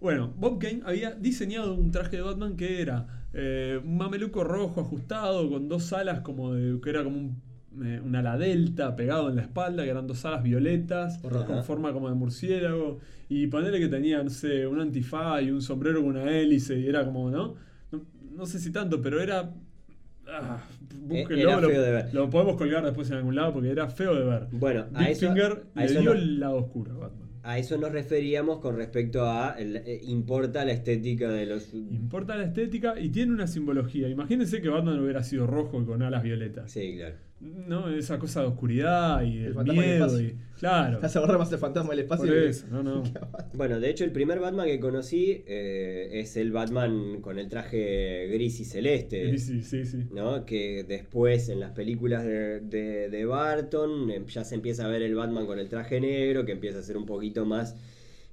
[0.00, 4.80] Bueno, Bob Kane había diseñado un traje de Batman que era eh, un mameluco rojo
[4.80, 6.80] ajustado con dos alas como de.
[6.80, 7.42] que era como un,
[7.84, 11.46] eh, un ala delta pegado en la espalda, que eran dos alas violetas, Ajá.
[11.46, 12.98] con forma como de murciélago.
[13.28, 16.86] Y ponerle que tenía, no sé, un antifaz y un sombrero con una hélice, y
[16.88, 17.54] era como, ¿no?
[18.34, 19.52] No, sé si tanto, pero era.
[20.26, 20.62] Ah,
[21.00, 22.14] búsquenlo, Era lo- feo de ver.
[22.14, 24.46] Lo podemos colgar después en algún lado porque era feo de ver.
[24.52, 27.28] Bueno, a eso, Finger a le eso dio no- el lado oscuro a Batman.
[27.42, 32.36] a eso nos referíamos con respecto a el- eh, importa la estética de los Importa
[32.36, 34.08] la estética y tiene una simbología.
[34.08, 36.70] Imagínense que Batman hubiera sido rojo y con alas violetas.
[36.70, 37.16] Sí, claro.
[37.42, 40.06] No, esa cosa de oscuridad y El del miedo.
[40.06, 40.20] espacio.
[40.28, 41.00] Y, claro.
[41.00, 42.26] Borrar más el fantasma del espacio.
[42.26, 43.02] Por eso, no, no.
[43.54, 48.28] Bueno, de hecho el primer Batman que conocí eh, es el Batman con el traje
[48.28, 49.36] gris y celeste.
[49.38, 50.06] Sí, sí, sí, sí.
[50.12, 50.44] ¿no?
[50.44, 55.02] Que después en las películas de, de- de Barton em, ya se empieza a ver
[55.02, 57.76] el Batman con el traje negro, que empieza a ser un poquito más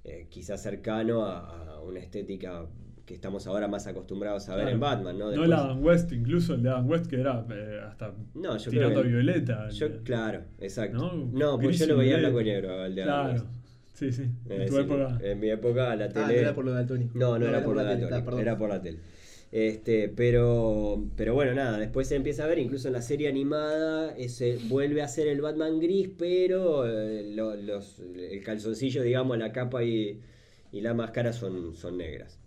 [0.03, 2.65] eh, quizás cercano a, a una estética
[3.09, 4.75] que estamos ahora más acostumbrados a ver Claro.
[4.75, 5.25] en Batman, ¿no?
[5.25, 8.55] No Después- el Adam West, incluso el de Adam West que era eh, hasta No,
[8.55, 9.67] yo tirando creo que- violeta.
[9.71, 10.97] yo- El- claro, exacto.
[10.99, 11.15] ¿No?
[11.15, 13.33] No, pues yo lo veía en blanco y negro, el de Adam Claro.
[13.33, 13.55] West.
[13.95, 14.21] Sí, sí.
[14.47, 15.17] En Eh, tu sí, época.
[15.23, 16.25] En mi época la Ah, tele.
[16.27, 17.17] no era por lo daltónico.
[17.17, 18.39] No, no, era por tele, ah, perdón.
[18.41, 18.99] era por la tele.
[19.51, 24.15] Este, pero, pero bueno, nada, después se empieza a ver, incluso en la serie animada,
[24.15, 29.51] ese, vuelve a ser el Batman gris, pero eh, lo- los, el calzoncillo, digamos, la
[29.51, 30.19] capa y,
[30.71, 32.39] y la máscara son, son negras.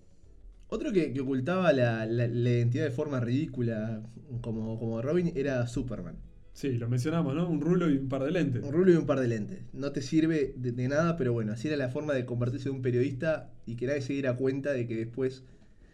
[0.75, 4.03] Otro que, que ocultaba la, la- la identidad de forma ridícula,
[4.41, 6.17] como, como Robin, era Superman.
[6.55, 7.49] Sí, lo mencionamos, ¿no?
[7.49, 8.63] Un rulo y un par de lentes.
[8.65, 9.59] Un rulo y un par de lentes.
[9.73, 12.77] No te sirve de, de nada, pero bueno, así era la forma de convertirse en
[12.77, 15.45] un periodista y que nadie se diera cuenta de que después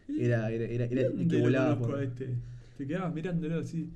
[0.09, 1.79] era, era, era, era el ¿Dónde que lo volaba.
[1.79, 2.37] por- este?
[2.77, 3.88] Te quedabas mirándolo así.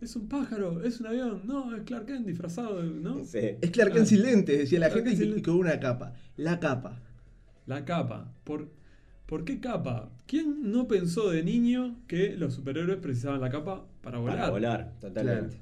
[0.00, 1.42] Es un pájaro, es un avión.
[1.44, 3.24] No, es Clark Kent disfrazado, ¿no?
[3.24, 3.38] Sí.
[3.60, 4.08] Es Clark Kent Ah.
[4.08, 6.14] sin lentes, decía la Clark gente, y, y con una capa.
[6.36, 7.00] La capa.
[7.66, 8.32] La capa.
[8.44, 8.68] ¿Por,
[9.30, 10.10] ¿Por qué capa?
[10.26, 14.36] ¿Quién no pensó de niño que los superhéroes precisaban la capa para volar?
[14.38, 15.56] Para volar, totalmente.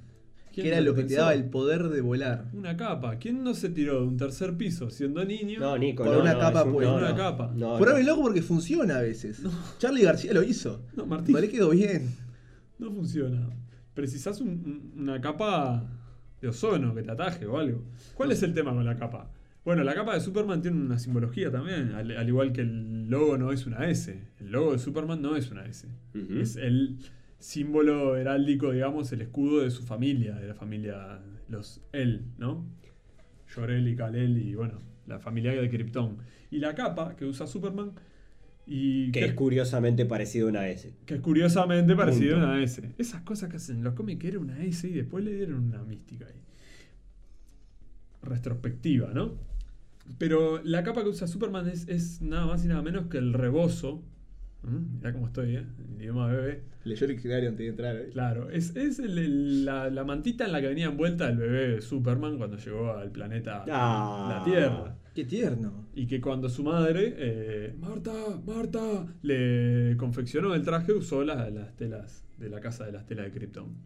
[0.53, 2.47] ¿Quién Que era no lo que te daba el poder de volar.
[2.55, 3.17] Una capa.
[3.19, 5.61] ¿Quién no se tiró de un tercer piso siendo niño?
[5.61, 6.91] No, Nico, Con no, una no, capa un- puesta.
[6.93, 7.17] no, Una no.
[7.17, 7.53] capa.
[7.55, 7.97] No, Por no.
[7.97, 9.43] ahí loco porque funciona a veces.
[9.79, 10.81] Charlie García lo hizo.
[10.97, 11.35] No, Martín.
[11.35, 12.09] No le quedó bien.
[12.79, 13.51] No funciona.
[13.95, 14.49] Precisás un-
[14.97, 15.85] un- una capa
[16.41, 17.85] de ozono que te ataje o algo.
[18.15, 19.31] ¿Cuál es el tema con la capa?
[19.69, 23.37] Bueno, la capa de Superman tiene una simbología también, al, al igual que el logo
[23.37, 24.19] no es una S.
[24.41, 25.87] El logo de Superman no es una S.
[26.41, 26.97] Es el
[27.39, 32.65] símbolo heráldico, digamos, el escudo de su familia, de la familia, los él, ¿no?
[33.55, 36.17] Jor-El y Kal-El y bueno, la familia de Krypton.
[36.51, 37.93] Y la capa que usa Superman
[38.67, 40.95] y Que es curiosamente parecido a una S.
[41.05, 42.47] que es curiosamente parecido Punto.
[42.47, 42.95] a una S.
[42.97, 45.63] Esas cosas que hacen en los cómics que era una S y después le dieron
[45.63, 46.41] una mística ahí.
[48.23, 49.47] Retrospectiva, ¿no?
[50.17, 53.33] Pero la capa que usa Superman es, es nada más y nada menos que el
[53.35, 54.03] rebozo.
[54.63, 54.97] ¿Mm?
[54.97, 55.67] Mirá cómo estoy, ¿eh?
[55.79, 56.63] En idioma bebé.
[56.85, 57.97] Leyó el diccionario antes de entrar.
[57.97, 58.09] ¿eh?
[58.13, 61.69] Claro, es, es el- el- la, la mantita en la que venía envuelta el bebé
[61.69, 64.39] de Superman cuando llegó al planeta Ah.
[64.39, 64.97] la Tierra.
[65.15, 65.89] Qué tierno.
[65.95, 68.13] Y que cuando su madre, eh, Marta,
[68.47, 73.27] Marta, le confeccionó el traje, usó las, las telas de la casa de las telas
[73.27, 73.77] de Krypton.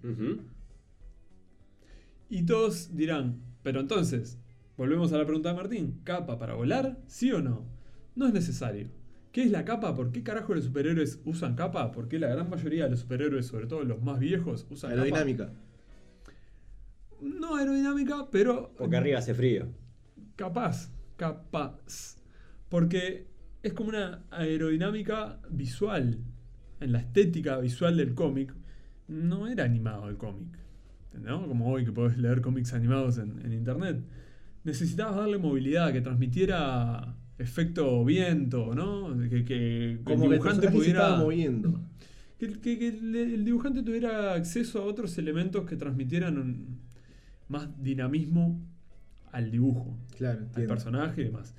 [2.28, 4.38] Y todos dirán, pero entonces,
[4.76, 6.98] volvemos a la pregunta de Martín, ¿capa para volar?
[7.06, 7.66] ¿Sí o no?
[8.14, 8.88] No es necesario.
[9.32, 9.94] ¿Qué es la capa?
[9.94, 11.90] ¿Por qué carajo los superhéroes usan capa?
[11.90, 15.02] ¿Por qué la gran mayoría de los superhéroes, sobre todo los más viejos, usan capa?
[15.02, 15.52] Aerodinámica.
[17.20, 19.68] No aerodinámica, pero Porque arriba hace frío.
[20.36, 22.16] Capaz, capaz.
[22.68, 23.26] Porque
[23.62, 26.18] es como una aerodinámica visual.
[26.80, 28.52] En la estética visual del cómic,
[29.08, 30.58] no era animado el cómic.
[31.14, 31.46] ¿no?
[31.46, 34.02] Como hoy que podés leer cómics animados en, en internet.
[34.64, 39.16] Necesitabas darle movilidad, que transmitiera efecto viento, ¿no?
[39.28, 41.16] Que, que Como que el dibujante estaba pudiera.
[41.16, 41.80] moviendo.
[42.38, 46.78] Que, que- que el, dibujante tuviera acceso a otros elementos que transmitieran un-
[47.48, 48.60] más dinamismo
[49.32, 50.74] al dibujo, Claro, al entiendo.
[50.74, 51.54] personaje y demás.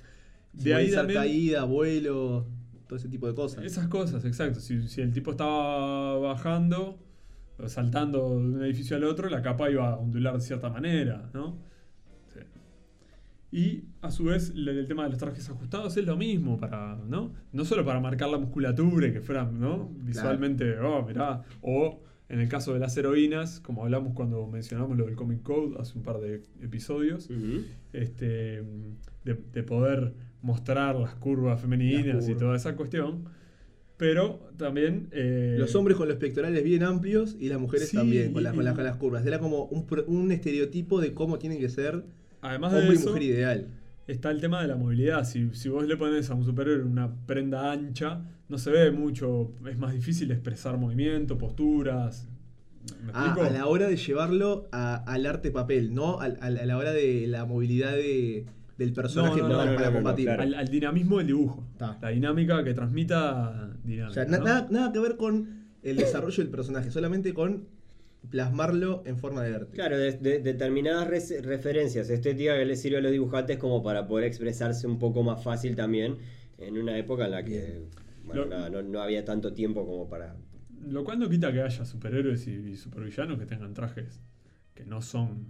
[0.52, 1.20] De ahí también.
[1.20, 2.46] caída, vuelo,
[2.86, 3.64] todo ese tipo de cosas.
[3.64, 4.60] Esas cosas, exacto.
[4.60, 6.98] Si, si el tipo estaba bajando,
[7.66, 11.58] saltando de un edificio al otro, la capa iba a ondular de cierta manera, ¿no?
[13.54, 17.32] Y a su vez, el, tema de los trajes ajustados es lo mismo, para, ¿no?
[17.52, 19.92] No solo para marcar la musculatura y que fueran, ¿no?
[20.00, 21.44] Visualmente, oh, mirá.
[21.62, 25.76] O en el caso de las heroínas, como hablamos cuando mencionamos lo del Comic Code
[25.78, 27.28] hace un par de episodios,
[27.92, 28.64] este,
[29.24, 33.26] de, de poder mostrar las curvas femeninas Las y toda esa cuestión.
[33.96, 35.10] Pero también.
[35.12, 38.52] eh, Los hombres con los pectorales bien amplios y las mujeres Sí, también, con, las,
[38.52, 39.24] con, las, con las curvas.
[39.24, 42.02] Era como un, un estereotipo de cómo tienen que ser
[42.44, 43.66] Además de hombre y eso, mujer ideal.
[44.06, 45.24] está el tema de la movilidad.
[45.24, 49.52] Si, si vos le pones a un superhéroe una prenda ancha, no se ve mucho.
[49.68, 52.28] Es más difícil expresar movimiento, posturas.
[53.02, 56.92] ¿Me Ah, a la hora de llevarlo a- al arte papel, no a, la hora
[56.92, 58.44] de la movilidad de-
[58.76, 60.26] del personaje No, no, para, no, para combatir.
[60.26, 60.42] claro.
[60.42, 61.64] al, al dinamismo del dibujo.
[62.02, 64.12] La dinámica que transmita O dinámica.
[64.14, 64.44] sea, na- ¿no?
[64.44, 67.64] nada, nada que ver con el desarrollo del personaje, solamente con
[68.30, 69.72] plasmarlo en forma de arte.
[69.74, 74.06] Claro, de, de- determinadas res- referencias estéticas que les sirve a los dibujantes como para
[74.06, 76.16] poder expresarse un poco más fácil también
[76.58, 77.82] en una época en la que
[78.24, 80.36] bueno, Lo- nada, no, no había tanto tiempo como para...
[80.86, 84.20] Lo cual no quita que haya superhéroes y, y supervillanos que tengan trajes
[84.74, 85.46] que no son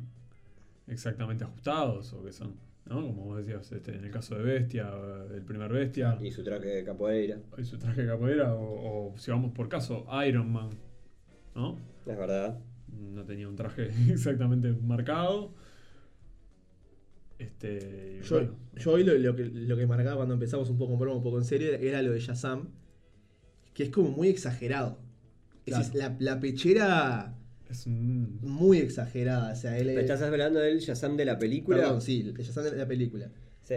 [0.86, 2.54] exactamente ajustados o que son,
[2.86, 2.96] ¿no?
[3.06, 4.90] Como vos decías, este, en el caso de Bestia,
[5.34, 9.18] el primer Bestia, Y su traje de capoeira, y su traje de capoeira, o, o
[9.18, 10.70] si vamos por caso, Iron Man,
[11.54, 11.78] ¿no?
[12.06, 12.58] es verdad.
[12.88, 15.54] No tenía un traje exactamente marcado.
[17.38, 20.92] Este, Yo, bueno, yo hoy lo, lo que, lo que marcaba cuando empezamos un poco
[20.94, 22.68] en broma, un poco en serio, era lo de Shazam,
[23.72, 24.98] que es como muy exagerado.
[25.66, 26.16] Es Claro.
[26.20, 27.34] la, la pechera
[27.68, 28.38] es un...
[28.42, 29.52] muy exagerada.
[29.52, 31.78] O sea, él ¿Me estás hablando del Shazam de la película?
[31.78, 33.30] Perdón, sí, el Shazam de la película.
[33.62, 33.74] Sí.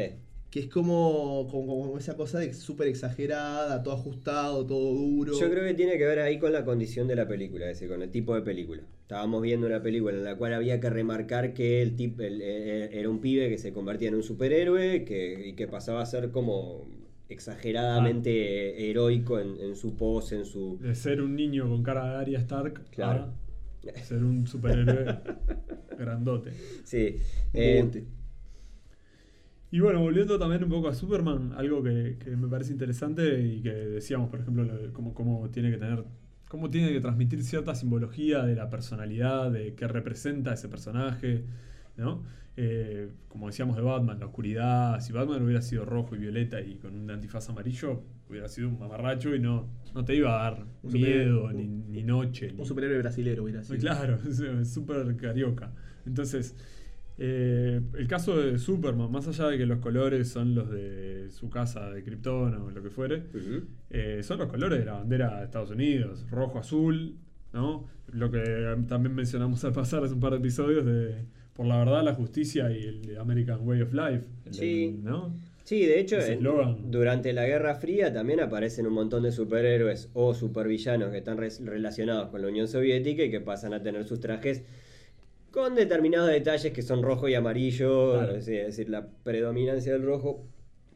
[0.49, 5.37] Que es como, como, como esa cosa de súper exagerada, todo ajustado, todo duro.
[5.37, 7.89] Yo creo que tiene que ver ahí con la condición de la película, es decir,
[7.89, 8.81] con el tipo de película.
[9.01, 13.19] Estábamos viendo una película en la cual había que remarcar que el tipo era un
[13.19, 16.87] pibe que se convertía en un superhéroe que, y que pasaba a ser como
[17.29, 20.77] exageradamente heroico en, en su pose, en su...
[20.81, 23.33] De ser un niño con cara de Arya Stark Claro.
[23.93, 25.19] a ser un superhéroe
[25.97, 26.51] grandote.
[26.83, 27.17] Sí.
[27.53, 28.03] Eh.
[29.71, 33.61] Y bueno, volviendo también un poco a Superman, algo que, que me parece interesante y
[33.61, 36.05] que decíamos, por ejemplo, cómo, cómo tiene que tener,
[36.47, 41.43] cómo tiene que transmitir cierta simbología de la personalidad, de qué representa ese personaje,
[41.97, 42.23] ¿no?
[42.59, 46.75] Eh, como decíamos de Batman, la oscuridad, si Batman hubiera sido rojo y violeta y
[46.77, 50.65] con un antifaz amarillo, hubiera sido un mamarracho y no, no te iba a dar
[50.81, 52.51] Un miedo, ni, ni noche.
[52.53, 53.77] ni- Un superhéroe brasilero hubiera sido.
[53.79, 54.17] Claro,
[54.65, 55.71] súper carioca.
[56.07, 56.55] Entonces,
[57.19, 61.49] eh, el caso de Superman, más allá de que los colores son los de su
[61.49, 63.23] casa de Krypton o lo que fuere,
[63.89, 67.15] eh, son los colores de la bandera de Estados Unidos, rojo, azul,
[67.53, 67.85] ¿no?
[68.11, 68.39] Lo que
[68.87, 72.69] también mencionamos al pasar hace un par de episodios de por la verdad, la justicia
[72.71, 74.23] y el American Way of Life.
[74.45, 74.99] el- Sí.
[75.03, 75.33] ¿No?
[75.63, 76.91] Sí, de hecho, en- eslogan.
[76.91, 82.29] durante la Guerra Fría también aparecen un montón de superhéroes o supervillanos que están relacionados
[82.29, 84.63] con la Unión Soviética y que pasan a tener sus trajes
[85.57, 88.35] con determinados detalles que son rojo y amarillo, Claro.
[88.35, 90.45] es decir, la predominancia del rojo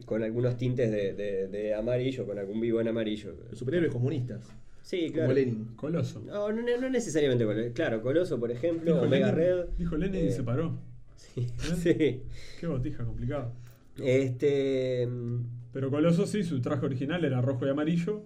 [0.06, 3.34] con algunos tintes de, de- de amarillo, con algún vivo en amarillo.
[3.50, 4.48] Los superhéroes comunistas.
[4.84, 5.34] Sí, Como claro.
[5.34, 5.66] Lenin.
[5.76, 6.22] Coloso.
[6.26, 9.66] No, no, no necesariamente, Colo- claro, Coloso, por ejemplo, Dijo Omega Lenin, Red.
[9.80, 10.78] dijo Lenin y eh, se paró.
[11.16, 11.76] Sí, ¿Eh?
[11.82, 12.24] sí.
[12.60, 13.52] Qué botija complicada.
[13.98, 15.08] Este.
[15.74, 18.24] Pero Coloso sí, su traje original era rojo y amarillo,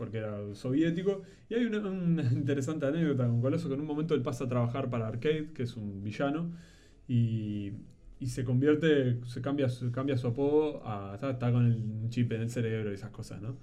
[0.00, 1.22] porque era soviético.
[1.48, 4.48] Y hay una, una interesante anécdota con Coloso que en un momento él pasa a
[4.48, 6.50] trabajar para Arcade, que es un villano,
[7.08, 7.72] y,
[8.18, 11.12] y se convierte, se cambia, su- cambia su apodo a.
[11.14, 13.56] Está, está con el chip en el cerebro y esas cosas, ¿no?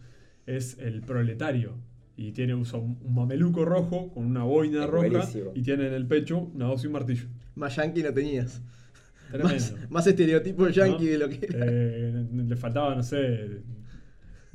[0.45, 1.73] Es el proletario.
[2.19, 5.51] Y tiene usa un, un mameluco rojo con una boina Es roja buenísimo.
[5.55, 7.27] y tiene en el pecho una hoz y un martillo.
[7.55, 8.61] Más yankee no tenías.
[9.29, 9.53] Tremendo.
[9.53, 11.11] Más, más estereotipo yankee ¿no?
[11.11, 11.65] de lo que era.
[11.69, 13.61] Eh, le faltaba, no sé,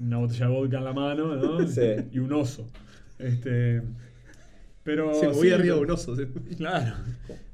[0.03, 1.67] una botella de vodka en la mano, ¿no?
[1.69, 1.81] Sí.
[2.13, 2.67] Y un oso.
[3.19, 3.83] Este,
[4.83, 6.17] pero Se movía sí, arriba de un oso.
[6.57, 6.95] Claro,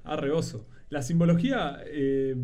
[0.04, 0.66] arre oso.
[0.90, 2.34] La simbología, eh,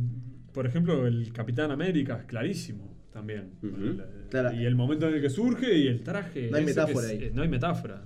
[0.52, 3.52] por ejemplo, el Capitán América es clarísimo también.
[3.62, 4.52] El- Claro.
[4.52, 6.50] Y el momento en el que surge y el traje.
[6.50, 7.24] No hay metáfora es- ahí.
[7.24, 8.02] eh, no hay metáfora.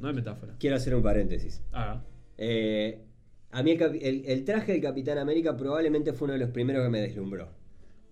[0.00, 0.54] No hay metáfora.
[0.58, 1.62] Quiero hacer un paréntesis.
[1.72, 2.02] Ah,
[2.36, 3.00] Eh,
[3.50, 6.50] a mí el, capi- el- el traje del Capitán América probablemente fue uno de los
[6.50, 7.48] primeros que me deslumbró.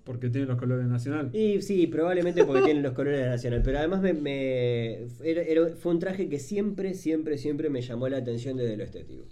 [0.06, 1.34] Porque tiene los colores nacionales.
[1.34, 5.68] Y sí, probablemente porque tiene los colores de nacional, pero además me, me- era- era-
[5.76, 9.24] fue un traje que siempre, siempre, siempre me llamó la atención desde lo estético.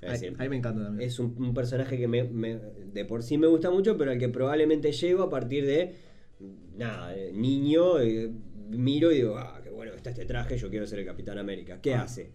[0.00, 1.08] Es A decir, mí me encanta también.
[1.08, 2.60] es un, un personaje que me, me-
[2.92, 5.94] de por sí me gusta mucho, pero al que probablemente llego a partir de
[6.76, 8.30] nada, niño, eh,
[8.70, 11.80] miro y digo, ah, qué bueno está este traje, yo quiero ser el Capitán América.
[11.82, 12.02] ¿Qué Ah.
[12.02, 12.30] hace?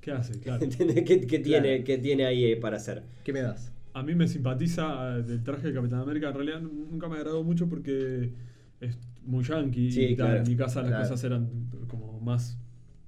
[0.00, 0.40] ¿Qué hace?
[0.40, 0.66] Claro.
[1.06, 3.02] ¿Qué, qué tiene, qué tiene ahí eh, para hacer?
[3.22, 3.70] ¿Qué me das?
[3.94, 6.28] A mí me simpatiza eh, del traje de Capitán América.
[6.28, 8.32] En realidad nunca me agradó mucho porque
[8.80, 9.90] es muy yankee.
[9.90, 10.42] Sí, y tal, claro.
[10.42, 11.48] En mi casa las cosas eran
[11.88, 12.58] como más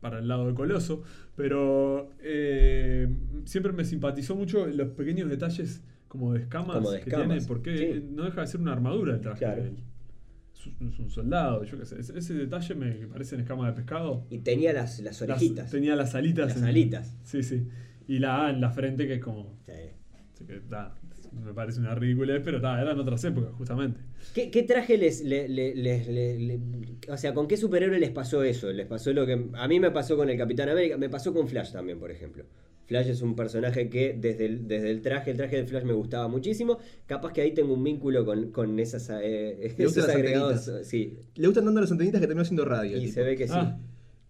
[0.01, 1.03] para el lado de Coloso.
[1.35, 3.09] Pero eh,
[3.45, 7.47] siempre me simpatizó mucho los pequeños detalles como de escamas, Como de que escamas, tiene.
[7.47, 8.09] Porque sí.
[8.13, 9.63] no deja de ser una armadura el traje Claro.
[9.63, 9.77] de él.
[10.89, 12.01] Es un- soldado, yo qué sé.
[12.01, 14.25] Ese detalle me parecen escamas de pescado.
[14.31, 15.71] Y tenía las, las Las- orejitas.
[15.71, 16.55] tenía las alitas.
[16.55, 17.17] Las alitas.
[17.25, 17.69] Sí, sí.
[18.09, 19.55] Y la A en la frente que es como...
[19.67, 19.73] Sí.
[20.37, 20.95] Así que da,
[21.33, 23.99] me parece una ridiculez, pero ta, eran otras épocas, justamente.
[24.35, 26.61] ¿Qué, qué traje les, le- le- les- le- le-
[27.09, 28.71] O sea, ¿con qué superhéroe les pasó eso?
[28.71, 29.47] Les pasó lo que.
[29.55, 32.45] A mí me pasó con el Capitán América, me pasó con Flash también, por ejemplo.
[32.85, 35.95] Flash es un personaje que desde el, desde el traje, el traje de Flash me
[35.95, 36.79] gustaba muchísimo.
[37.07, 40.71] Capaz que ahí tengo un vínculo con, con esas, eh, Le gustan esos agregados.
[40.83, 42.99] Sí, Le gustan dando las antenitas que terminó haciendo radio.
[42.99, 43.15] y tipo.
[43.15, 43.55] se ve que sí.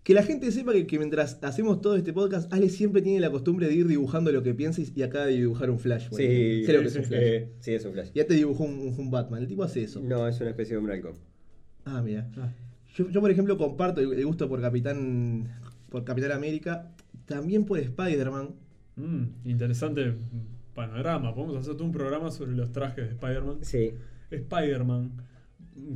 [0.06, 3.28] Que la gente sepa que, que mientras hacemos todo este podcast, Ale siempre tiene la
[3.28, 6.08] costumbre de ir dibujando lo que piensa y, acaba de dibujar un flash.
[6.08, 7.20] por Sí, sé lo que es sí, un flash.
[7.20, 8.10] eh, sí, es un Flash.
[8.14, 9.42] Ya te dibujó un, un Batman.
[9.42, 10.00] El tipo hace eso.
[10.00, 11.14] No, es una especie de hombre halcón.
[11.84, 12.30] Ah, mira.
[12.36, 12.52] ah.
[12.94, 15.48] Yo, yo, por ejemplo, comparto el, el gusto por Capitán
[15.90, 16.92] por Capitán América,
[17.24, 18.50] también por Spider-Man.
[18.94, 20.14] Mm, interesante
[20.72, 21.34] panorama.
[21.34, 23.58] Podemos hacer todo un programa sobre los trajes de Spider-Man.
[23.62, 23.92] Sí.
[24.30, 25.10] Spider-Man,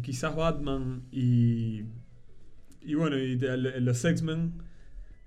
[0.02, 1.84] quizás Batman y.
[2.82, 4.52] Y bueno, y te- los X-Men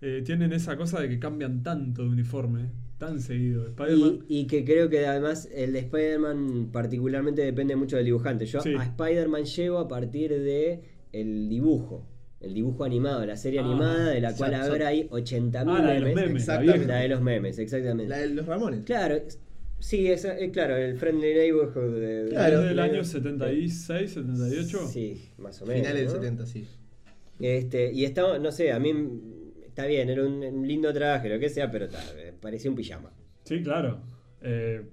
[0.01, 3.65] eh, tienen esa cosa de que cambian tanto de uniforme, tan seguido.
[3.67, 4.19] Spider-Man.
[4.27, 8.45] Y, y que creo que además el de Spider-Man particularmente depende mucho del dibujante.
[8.45, 8.73] Yo Sí.
[8.77, 12.07] a Spider-Man llevo a partir de el dibujo.
[12.41, 15.91] El dibujo animado, la serie Ah, animada, de la cual ahora hay 80.000 Ah, la
[15.93, 16.87] de los memes, la Exactamente.
[16.87, 18.09] La de los memes, exactamente.
[18.09, 18.83] La de los Ramones.
[18.83, 19.15] Claro,
[19.79, 22.59] sí, es, claro, el Friendly Neighborhood de, de- Claro.
[22.61, 24.87] ¿Es del de- año 76, 78?
[24.87, 25.83] Sí, más o menos.
[25.87, 26.21] Finales del ¿no?
[26.21, 26.67] 70, sí.
[27.39, 28.91] Este, y estaba, no sé, a mí
[29.65, 33.11] está bien, era un, un lindo traje, lo que sea, pero eh, parecía un pijama.
[33.43, 34.01] Sí, claro.
[34.41, 34.85] Eh,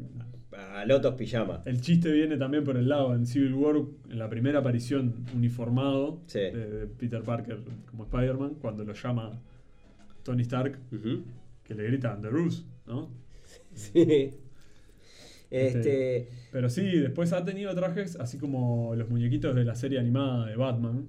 [0.52, 1.62] A Lotos pijama.
[1.66, 3.76] el chiste viene también por el lado en Civil War,
[4.10, 6.38] en la primera aparición uniformado Sí.
[6.40, 7.58] de, de Peter Parker
[7.90, 9.40] como Spider-Man, cuando lo llama
[10.24, 10.78] Tony Stark,
[11.62, 13.10] que le grita The Ruse, ¿no?
[13.74, 14.30] Sí.
[15.50, 16.28] Este.
[16.52, 20.56] Pero sí, después ha tenido trajes, así como los muñequitos de la serie animada de
[20.56, 21.08] Batman,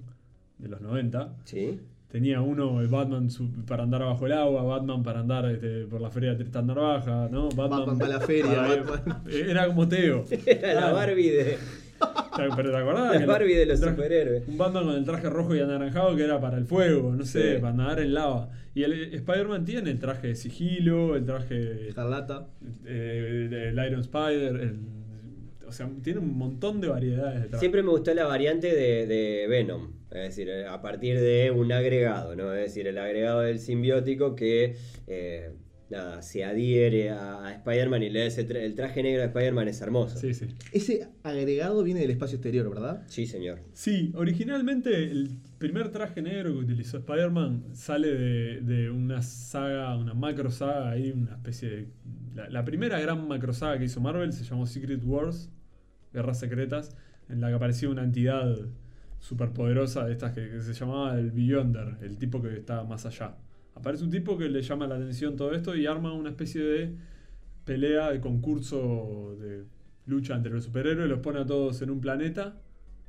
[0.61, 1.33] de los 90.
[1.45, 1.79] Sí.
[2.09, 6.01] Tenía uno, el Batman su- para andar bajo el agua, Batman para andar este, por
[6.01, 7.47] la feria de Tristán Narvaja, ¿no?
[7.49, 9.23] Batman para la feria, para- Batman.
[9.31, 10.25] Era como Teo.
[10.45, 10.91] Era la.
[10.91, 11.57] Barbie de.
[12.55, 13.19] Pero te acordás?
[13.19, 14.47] La Barbie de los traje- superhéroes.
[14.47, 17.55] Un Batman con el traje rojo y anaranjado que era para el fuego, no sé,
[17.55, 17.61] Sí.
[17.61, 18.49] para nadar en lava.
[18.73, 22.47] Y el Spider-Man tiene el traje de sigilo, el traje Escarlata.
[22.85, 24.79] eh, el Iron Spider, el-
[25.67, 27.59] o sea, tiene un montón de variedades de trajes.
[27.59, 29.91] Siempre me gustó la variante de, de Venom.
[30.11, 32.53] Es decir, eh, a partir de un agregado, ¿no?
[32.53, 34.75] Es decir, el agregado del simbiótico que.
[35.07, 35.51] eh,
[35.89, 39.27] nada, se adhiere a, a Spider-Man y le da ese tra- el traje negro de
[39.27, 40.17] Spider-Man es hermoso.
[40.17, 40.47] Sí, sí.
[40.71, 43.03] Ese agregado viene del espacio exterior, ¿verdad?
[43.07, 43.59] Sí, señor.
[43.73, 50.13] Sí, originalmente el primer traje negro que utilizó Spider-Man sale de, de una saga, una
[50.13, 51.87] macro saga ahí, una especie de...
[52.35, 55.49] La, la primera gran macro saga que hizo Marvel se llamó Secret Wars,
[56.13, 56.95] Guerras Secretas,
[57.27, 58.55] en la que aparecía una entidad
[59.21, 63.37] superpoderosa de estas que, que se llamaba el Beyonder, el tipo que está más allá.
[63.75, 66.95] Aparece un tipo que le llama la atención todo esto y arma una especie de
[67.65, 69.63] pelea, de concurso de
[70.07, 72.59] lucha entre los superhéroes, los pone a todos en un planeta,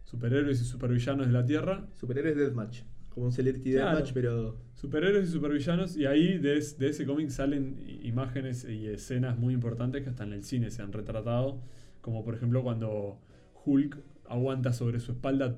[0.05, 2.83] superhéroes y supervillanos de la Tierra, Superhéroes Deathmatch.
[3.09, 3.89] Como un Celebrity Claro.
[3.97, 4.57] Deathmatch, pero.
[4.75, 9.55] superhéroes y supervillanos, y ahí de, es- de ese cómic salen imágenes y escenas muy
[9.55, 11.61] importantes que hasta en el cine se han retratado,
[12.03, 13.19] como por ejemplo cuando
[13.65, 13.99] Hulk
[14.29, 15.57] aguanta sobre su espalda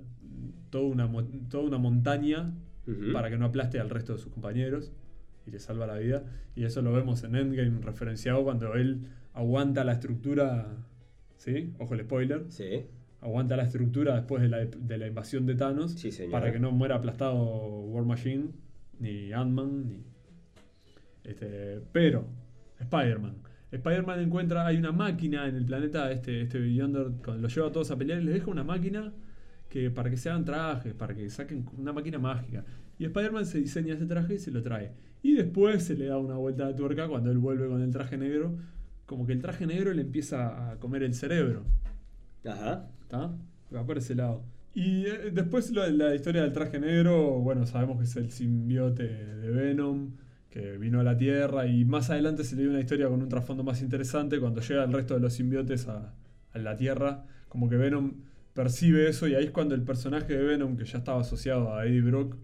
[0.70, 1.11] toda una,
[1.49, 2.53] toda una montaña
[3.12, 4.92] para que no aplaste al resto de sus compañeros
[5.47, 6.25] y le salva la vida.
[6.55, 10.77] Y eso lo vemos en Endgame referenciado cuando él aguanta la estructura,
[11.37, 11.73] ¿sí?
[11.79, 12.44] Ojo el spoiler.
[12.49, 12.87] Sí.
[13.20, 16.73] Aguanta la estructura después de la, de la invasión de Thanos Sí, para que no
[16.73, 18.51] muera aplastado War Machine,
[19.01, 20.05] ni Ant-Man, ni...
[21.25, 22.27] Este, pero,
[22.81, 23.37] Spider-Man.
[23.73, 27.73] Spider-Man encuentra, hay una máquina en el planeta, este, este Beyonder, cuando lo lleva a
[27.73, 29.12] todos a pelear, les deja una máquina
[29.68, 32.64] que para que se hagan trajes, para que saquen una máquina mágica.
[32.98, 34.92] Y Spider-Man se diseña ese traje y se lo trae.
[35.22, 38.16] Y después se le da una vuelta de tuerca cuando él vuelve con el traje
[38.16, 38.57] negro,
[39.07, 41.64] como que el traje negro le empieza a comer el cerebro.
[42.44, 42.88] Ajá.
[43.03, 43.35] ¿Está?
[43.74, 44.44] Va por ese lado.
[44.74, 49.50] Y eh, después la historia del traje negro, bueno, sabemos que es el simbiote de
[49.50, 50.11] Venom,
[50.50, 53.29] que vino a la Tierra, y más adelante se le dio una historia con un
[53.29, 56.14] trasfondo más interesante, cuando llega el resto de los simbiotes a,
[56.53, 58.14] a la Tierra, como que Venom
[58.55, 61.87] percibe eso, y ahí es cuando el personaje de Venom, que ya estaba asociado a
[61.87, 62.37] Eddie Brock,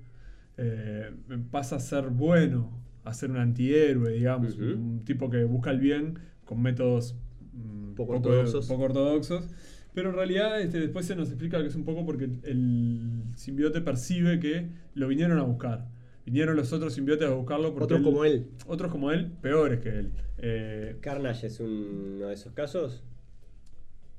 [0.59, 1.11] eh,
[1.51, 2.71] pasa a ser bueno,
[3.05, 7.17] a ser un antihéroe, digamos, un tipo que busca el bien con métodos
[7.55, 8.67] mm, Poco ortodoxos.
[8.67, 9.49] poco ortodoxos.
[9.95, 13.81] Pero en realidad este, después se nos explica que es un poco porque el simbiote
[13.81, 15.89] percibe que lo vinieron a buscar.
[16.25, 18.47] Vinieron los otros simbiotes a buscarlo porque Otros como él.
[18.67, 20.13] Otros como él, peores que él.
[20.39, 23.03] Eh, Carnage es uno de esos casos.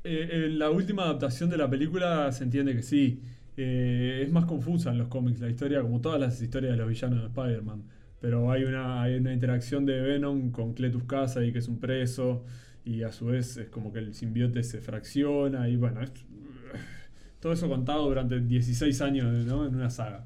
[0.03, 3.21] Eh, en la última adaptación de la película se entiende que sí.
[3.57, 6.87] Eh, es más confusa en los cómics la historia, como todas las historias de los
[6.89, 7.83] villanos de Spider-Man.
[8.19, 12.45] Pero hay una, hay una interacción de Venom con Cletus Kasady, que es un preso.
[12.85, 16.11] y a su vez es como que el simbiote se fracciona y bueno, es-
[17.39, 19.67] todo eso contado durante 16 años ¿no?
[19.67, 20.25] en una saga.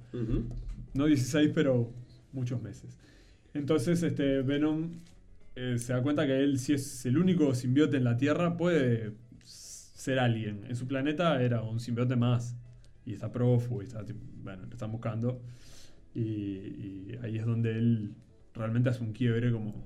[0.94, 1.92] No 16, pero
[2.32, 2.98] muchos meses.
[3.54, 4.90] Entonces, este Venom
[5.56, 9.12] eh, se da cuenta que él, si es el único simbiote en la Tierra, puede
[10.06, 10.64] ser alguien.
[10.68, 12.56] En su planeta era un simbiote más.
[13.06, 14.04] Y está prófugo, y está,
[14.44, 15.42] bueno, lo están buscando.
[16.14, 18.14] Y, y ahí es donde él
[18.54, 19.86] realmente hace un quiebre como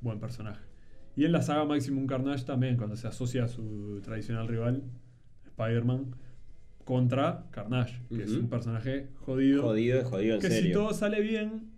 [0.00, 0.64] buen personaje.
[1.16, 4.82] Y en la saga Maximum Carnage también, cuando se asocia a su tradicional rival,
[5.46, 6.14] Spider-Man,
[6.84, 9.62] contra Carnage, que es un personaje jodido.
[9.62, 11.70] Jodido, jodido en Que si todo sale bien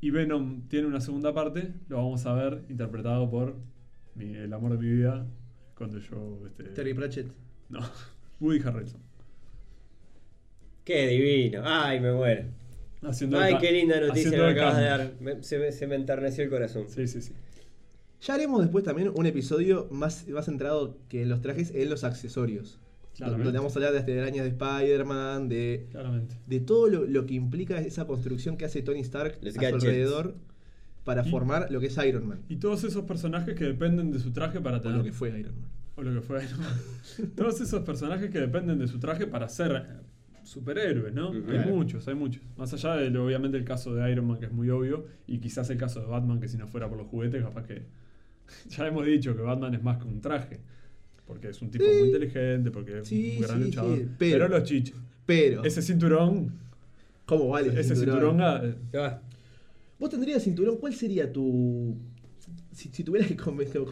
[0.00, 3.56] y Venom tiene una segunda parte, lo vamos a ver interpretado por
[4.14, 5.26] mi- el amor de mi vida
[5.76, 6.38] cuando yo...
[6.46, 7.26] Este, Terry Pratchett.
[7.68, 7.80] No,
[8.40, 9.00] Woody Harrelson.
[10.84, 11.62] Qué divino.
[11.64, 12.44] Ay, me muero.
[13.02, 15.12] Haciendo Ay, qué linda noticia el acabas de dar.
[15.20, 16.86] Me- se, me, se me enterneció el corazón.
[16.88, 17.32] Sí, sí, sí.
[18.22, 22.04] Ya haremos después también un episodio más, más centrado que en los trajes, en los
[22.04, 22.78] accesorios.
[23.16, 23.44] Claramente.
[23.44, 26.36] Donde vamos a hablar de las telarañas de Spider-Man, de, Claramente.
[26.46, 29.82] de todo lo, lo que implica esa construcción que hace Tony Stark Los a gadgets.
[29.82, 30.34] su alrededor
[31.06, 32.40] para Y- formar lo que es Iron Man.
[32.50, 34.98] Y todos esos personajes que dependen de su traje para O tener...
[34.98, 35.70] lo que fue Iron Man.
[35.94, 36.74] o lo que fue Iron Man.
[37.36, 39.82] Todos esos personajes que dependen de su traje para ser eh,
[40.42, 41.30] superhéroes, ¿no?
[41.30, 42.42] Hay muchos, hay muchos.
[42.56, 45.70] Más allá de, obviamente, el caso de Iron Man, que es muy obvio, y quizás
[45.70, 47.82] el caso de Batman, que si no fuera por los juguetes, capaz que...
[48.68, 50.60] ya hemos dicho que Batman es más que un traje.
[51.26, 53.96] Porque es un tipo muy inteligente, porque es Sí, un gran sí, luchador.
[53.98, 54.44] sí, pero...
[54.46, 54.96] pero- los chichos.
[55.24, 56.52] Pero, Ese cinturón,
[57.24, 58.62] ¿cómo vale ese cinturón, ah,
[58.94, 59.20] Ah,
[59.98, 61.96] Vos tendrías cinturón, ¿cuál sería tu.
[62.72, 63.82] Si, si tuvieras que convencer.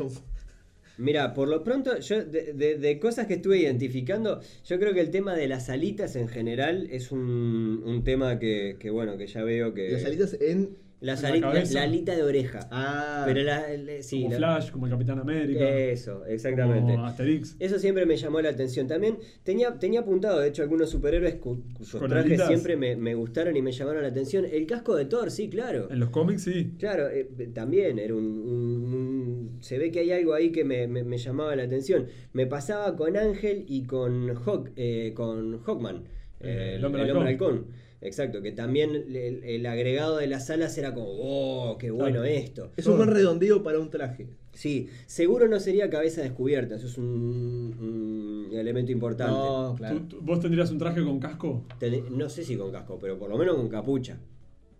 [0.97, 5.01] Mira, por lo pronto, yo de, de- de cosas que estuve identificando, yo creo que
[5.01, 9.27] el tema de las alitas en general es un, un tema que, que, bueno, que
[9.27, 9.91] ya veo que...
[9.91, 10.77] Las alitas en.
[11.05, 11.83] Las la cabeza.
[11.83, 12.67] alita de oreja.
[12.71, 13.25] Ah.
[13.27, 13.63] Pero la,
[14.01, 16.95] sí, como la- Flash, como el Capitán América, Eso, exactamente.
[16.95, 17.57] como Asterix.
[17.61, 18.89] Eso siempre me llamó la atención.
[18.89, 22.49] También tenía, tenía apuntado, de hecho, algunos superhéroes cu- cuyos Con trajes alitas.
[22.49, 24.47] siempre me, me gustaron y me llamaron la atención.
[24.51, 25.91] El casco de Thor, sí, claro.
[25.91, 26.73] En los cómics, sí.
[26.79, 30.87] Claro, eh, también era un, un- un- Se ve que hay algo ahí que me,
[30.89, 32.07] me- me llamaba la atención.
[32.33, 35.97] Me pasaba con Ángel y con Hawk, eh, con Hawkman,
[36.41, 37.49] Eh, eh, el hombre el hombre halcón.
[37.57, 37.84] halcón.
[38.05, 42.25] Exacto, que también el, el agregado de las alas era como, oh, qué bueno Claro.
[42.25, 42.71] esto.
[42.77, 44.29] Es un buen redondeo para un traje.
[44.53, 49.33] Sí, seguro no sería cabeza descubierta, eso es un, un elemento importante.
[49.33, 49.97] No, claro.
[50.01, 51.65] ¿Tú- tú- ¿Vos tendrías un traje con casco?
[51.81, 54.19] Ten- no sé si con casco, pero por lo menos con capucha.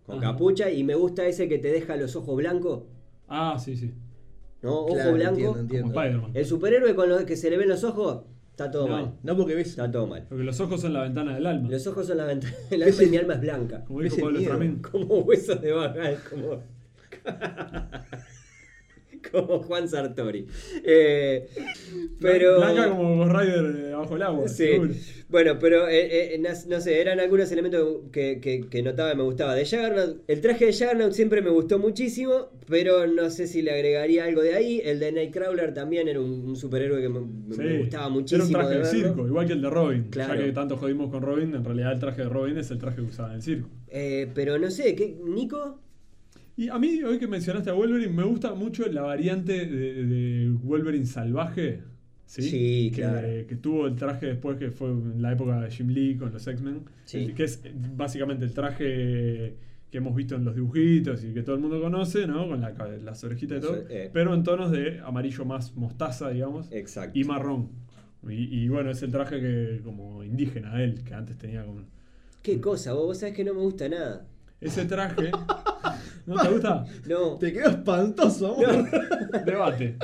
[0.05, 0.31] Con Ajá.
[0.31, 2.83] capucha y me gusta ese que te deja los ojos blancos,
[3.27, 3.91] Ah, sí, sí.
[4.61, 4.81] ¿no?
[4.81, 5.31] Ojo Claro, blanco.
[5.39, 5.87] entiendo, entiendo.
[5.99, 6.31] Spider-Man.
[6.35, 8.21] El superhéroe con lo que se le ven los ojos,
[8.55, 8.93] está todo No.
[8.93, 9.13] mal.
[9.21, 9.67] No porque ves.
[9.69, 10.25] Está todo mal.
[10.29, 11.69] Porque los ojos son la ventana del alma.
[11.69, 12.53] Los ojos son la ventana.
[12.71, 13.83] El alma de mi alma es blanca.
[13.85, 14.39] Como dijo Pablo.
[14.91, 16.63] Como huesos de bagal, como.
[19.31, 20.45] como Juan Sartori.
[20.83, 21.47] Eh,
[22.19, 22.57] pero.
[22.57, 24.47] Blanca como Ghost Rider eh, abajo el agua.
[24.47, 24.67] Sí.
[24.67, 24.93] seguro.
[25.27, 29.23] Bueno, pero eh, eh, no sé, eran algunos elementos que, que- que notaba y me
[29.23, 29.55] gustaba.
[29.55, 33.71] De Juggernaut, el traje de Juggernaut siempre me gustó muchísimo, pero no sé si le
[33.71, 34.81] agregaría algo de ahí.
[34.85, 38.45] El de Nightcrawler también era un, un superhéroe que me, gustaba muchísimo.
[38.45, 40.03] Era un traje de circo, igual que el de Robin.
[40.09, 40.35] Claro.
[40.35, 42.97] Ya que tanto jodimos con Robin, en realidad el traje de Robin es el traje
[42.97, 43.69] que usaba en el circo.
[43.87, 45.81] Eh, pero no sé, ¿qué, Nico?
[46.57, 50.49] Y a mí, hoy que mencionaste a Wolverine, me gusta mucho la variante de, de
[50.63, 51.81] Wolverine salvaje.
[52.25, 53.27] Sí, Sí, que, claro.
[53.47, 56.47] que tuvo el traje después que fue en la época de Jim Lee con los
[56.47, 56.81] X-Men.
[57.03, 57.33] Sí.
[57.35, 57.61] Que es
[57.95, 59.55] básicamente el traje
[59.91, 62.47] que hemos visto en los dibujitos y que todo el mundo conoce, ¿no?
[62.47, 62.71] Con la,
[63.03, 63.83] las orejitas y todo.
[63.89, 64.09] Eh.
[64.11, 66.71] Pero en tonos de amarillo más mostaza, digamos.
[66.71, 67.17] Exacto.
[67.19, 67.69] y marrón.
[68.27, 71.81] Y, y bueno, es el traje que como indígena él, que antes tenía como...
[72.41, 72.93] ¿Qué cosa?
[72.93, 74.25] Vos, vos sabés que no me gusta nada.
[74.65, 75.31] Ese traje...
[76.25, 76.85] ¿No te gusta?
[77.07, 78.89] No, Te quedó espantoso, amor.
[79.45, 79.95] Debate.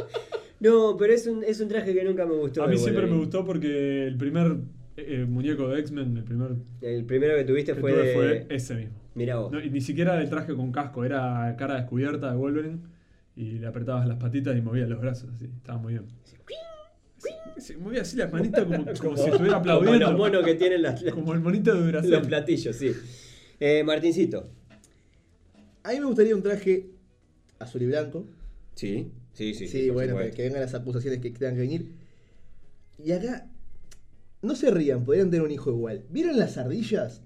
[0.59, 2.64] no, pero es un, es un traje que nunca me gustó.
[2.64, 3.26] A mí siempre me Wolverine.
[3.26, 4.57] gustó porque el primer
[4.97, 6.51] eh, muñeco de X-Men, el primer
[6.82, 8.14] El primero que tuviste que fue, tuve de...
[8.14, 8.93] fue ese mismo.
[9.16, 9.51] Mirá vos.
[9.51, 12.78] No, ni siquiera del traje con casco, era cara descubierta de Wolverine
[13.36, 16.05] y le apretabas las patitas y movía los brazos así, estaba muy bien.
[17.18, 20.09] Sí, sí, movía así las manitas como, como si estuviera Como aplaudiendo.
[20.12, 22.20] los monos que tienen las, las- Como el monito de los Brasil.
[22.28, 22.93] platillos, sí.
[23.62, 24.49] Eh, Martincito.
[25.84, 26.89] A mí me gustaría un traje
[27.59, 28.26] azul y blanco.
[28.76, 29.89] Sí, sí, Sí, sí.
[29.91, 31.91] bueno, que, vengan las acusaciones que tengan que venir.
[33.03, 33.47] Y acá,
[34.41, 36.03] no se rían, podrían tener un hijo igual.
[36.09, 37.22] ¿Vieron las ardillas?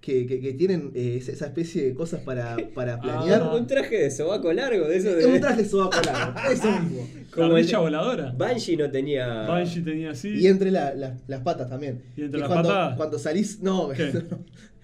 [0.00, 3.42] Que, que- que tienen eh, esa especie de cosas para, para planear.
[3.42, 3.54] Ah.
[3.54, 5.40] Un traje de sobaco largo, de eso Es un de.
[5.40, 7.06] traje sobaco largo, eso mismo.
[7.34, 8.32] Como la el- ardilla voladora.
[8.36, 9.26] Banshee no tenía.
[9.46, 10.28] Banshee tenía así.
[10.30, 12.02] Y entre la- la- las patas también.
[12.16, 12.96] ¿Y entre las cuando, patas?
[12.96, 13.60] Cuando salís.
[13.60, 14.10] No, ¿Qué?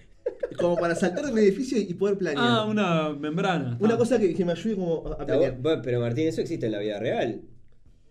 [0.57, 2.43] como para saltar de un edificio y poder planear.
[2.47, 3.77] Ah, una membrana.
[3.79, 3.97] Una Ah.
[3.97, 5.57] cosa que, que me ayude como a a Está planear.
[5.57, 7.41] bu- bueno, pero Martín, eso existe en la vida real.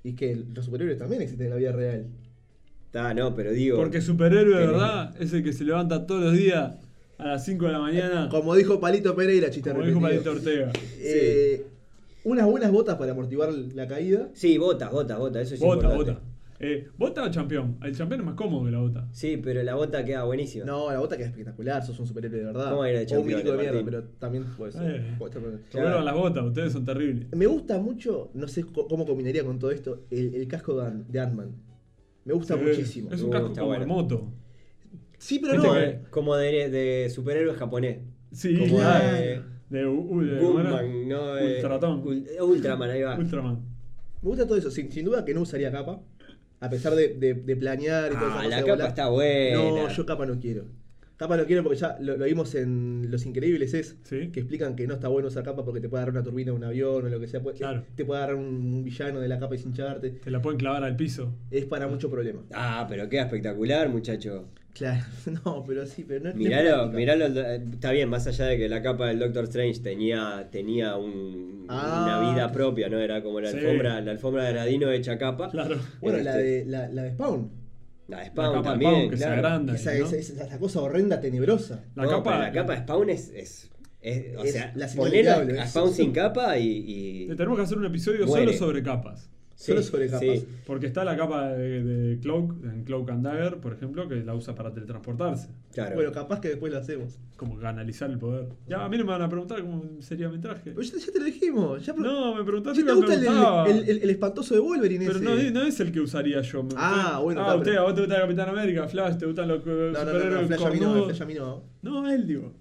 [0.05, 2.07] Y que los superhéroes también existen en la vida real.
[2.95, 3.77] Ah, no, pero digo.
[3.77, 6.75] Porque superhéroe de verdad es el que se levanta todos los días
[7.19, 8.29] a las 5 de la mañana.
[8.31, 10.33] Como dijo Palito Pereira, chiste Como dijo repetido.
[10.35, 10.73] Palito Ortega.
[10.99, 11.67] Eh,
[12.25, 14.29] Unas buenas botas para amortiguar la caída.
[14.35, 16.11] Sí, botas, botas, botas, eso es Bota, importante.
[16.13, 16.36] bota.
[16.59, 17.79] Eh, ¿Bota o campeón?
[17.83, 19.09] El campeón es más cómodo que la bota.
[19.13, 20.65] Sí, pero la bota queda buenísima.
[20.65, 22.71] No, la bota queda espectacular, sos un superhéroe de verdad.
[22.71, 24.83] ¿Cómo era de o un milico de mierda, pero también puede ser.
[25.01, 25.15] Eh.
[25.71, 25.87] Claro.
[25.89, 27.27] vuelvan las botas, ustedes son terribles.
[27.37, 31.07] Me gusta mucho, no sé cómo combinaría con todo esto, el, el casco de Ant-
[31.07, 31.51] de Ant-Man.
[32.25, 33.11] Me gusta Sí, muchísimo.
[33.13, 33.81] Es un casco como bueno.
[33.81, 34.33] de moto.
[35.19, 35.75] Sí, pero no.
[35.75, 37.99] que- Como de, de superhéroe japonés.
[38.33, 39.15] Sí, Como Claro.
[39.17, 40.71] de de, u- de- ¿cómo era?
[40.71, 42.05] Goodman, no de- Ultratón.
[42.05, 43.19] Ul- Ultraman, ahí va.
[43.19, 43.57] Ultraman.
[44.23, 44.71] Me gusta todo eso.
[44.71, 46.01] Sin, sin duda que no usaría capa.
[46.61, 48.51] A pesar de, de- de planear y todo Ah, eso.
[48.51, 49.57] la capa está buena.
[49.57, 50.65] No, yo capa no quiero.
[51.19, 54.29] Capa no quiero porque ya lo, lo vimos en Los Increíbles, es Sí.
[54.31, 56.57] que explican que no está bueno usar capa porque te puede dar una turbina de
[56.59, 57.41] un avión o lo que sea.
[57.43, 57.85] Puede- Claro.
[57.95, 60.11] Te puede dar un, un villano de la capa y hincharte.
[60.11, 61.35] Te la pueden clavar al piso.
[61.51, 62.43] Es para mucho problema.
[62.53, 64.49] Ah, pero queda espectacular, muchacho.
[64.77, 65.05] Claro,
[65.45, 68.83] no, pero sí, pero no Miralo, miralo, eh, está bien, más allá de que la
[68.83, 72.21] capa del Doctor Strange tenía, tenía un- Ah.
[72.21, 72.99] una vida propia, ¿no?
[72.99, 73.57] Era como la Sí.
[73.59, 75.51] alfombra, la alfombra de Aladino hecha capa.
[75.51, 75.79] Claro.
[76.01, 77.51] Bueno, la Este, de, la, la de Spawn.
[78.09, 79.35] La de La Spawn capa de también, Spawn que se claro.
[79.47, 79.75] agranda.
[79.75, 80.07] Esa, ¿no?
[80.07, 81.85] esa, esa- esa cosa horrenda, tenebrosa.
[81.97, 83.31] La No, capa, la capa de Spawn es.
[83.35, 83.71] es,
[84.03, 86.67] es- o Es sea, la poner a, Spawn sin capa y.
[86.69, 88.47] y- Le tenemos que hacer un episodio Muere.
[88.53, 89.29] solo sobre capas.
[89.57, 90.21] Solo sobre capas.
[90.21, 90.47] sí.
[90.67, 94.35] Porque está la capa de, de Cloak, en Cloak and Dagger, por ejemplo, que la
[94.35, 95.49] usa para teletransportarse.
[95.73, 95.95] claro.
[95.95, 97.19] Bueno, capaz que después lo hacemos.
[97.37, 98.49] Como canalizar el poder.
[98.69, 100.71] Ya, a mí no me van a preguntar cómo sería mi traje.
[100.73, 101.85] Pero ya, ya te lo dijimos.
[101.85, 104.61] Ya pro- No, me preguntaste ¿Sí te me gusta el, el- el- el espantoso de
[104.61, 105.51] Wolverine Pero ese?
[105.51, 106.63] no, no es el que usaría yo.
[106.63, 109.49] me- Ah, bueno, Ah, usted, pero- a vos te gusta Capitán América, Flash, te gustan
[109.49, 111.05] los no, no, no, superhéroes no, Flash a mí no.
[111.07, 111.63] Flash a mí no.
[111.83, 112.53] No, a él digo.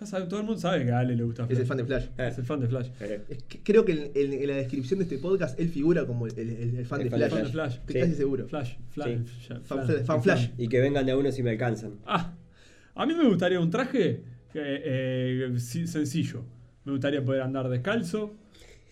[0.00, 1.52] Ya sabe, todo el mundo sabe que a Ale le gusta Flash.
[1.54, 2.06] Es el fan de Flash.
[2.18, 2.88] Es el fan de Flash.
[3.62, 6.76] creo que en, en- en la descripción de este podcast él figura como el, el-
[6.78, 7.30] el fan, El de fan de Flash.
[7.30, 7.74] Fan de Flash.
[7.76, 8.00] Estoy Sí.
[8.00, 8.48] casi seguro.
[8.48, 9.46] Flash, Flash, Sí.
[9.46, 10.48] Flash, Fan Flash, fan Flash.
[10.58, 11.98] Y que vengan de a uno si me alcanzan.
[12.06, 12.34] Ah,
[12.96, 14.24] a mí me gustaría un traje
[14.54, 16.44] eh, sencillo.
[16.84, 18.34] Me gustaría poder andar descalzo,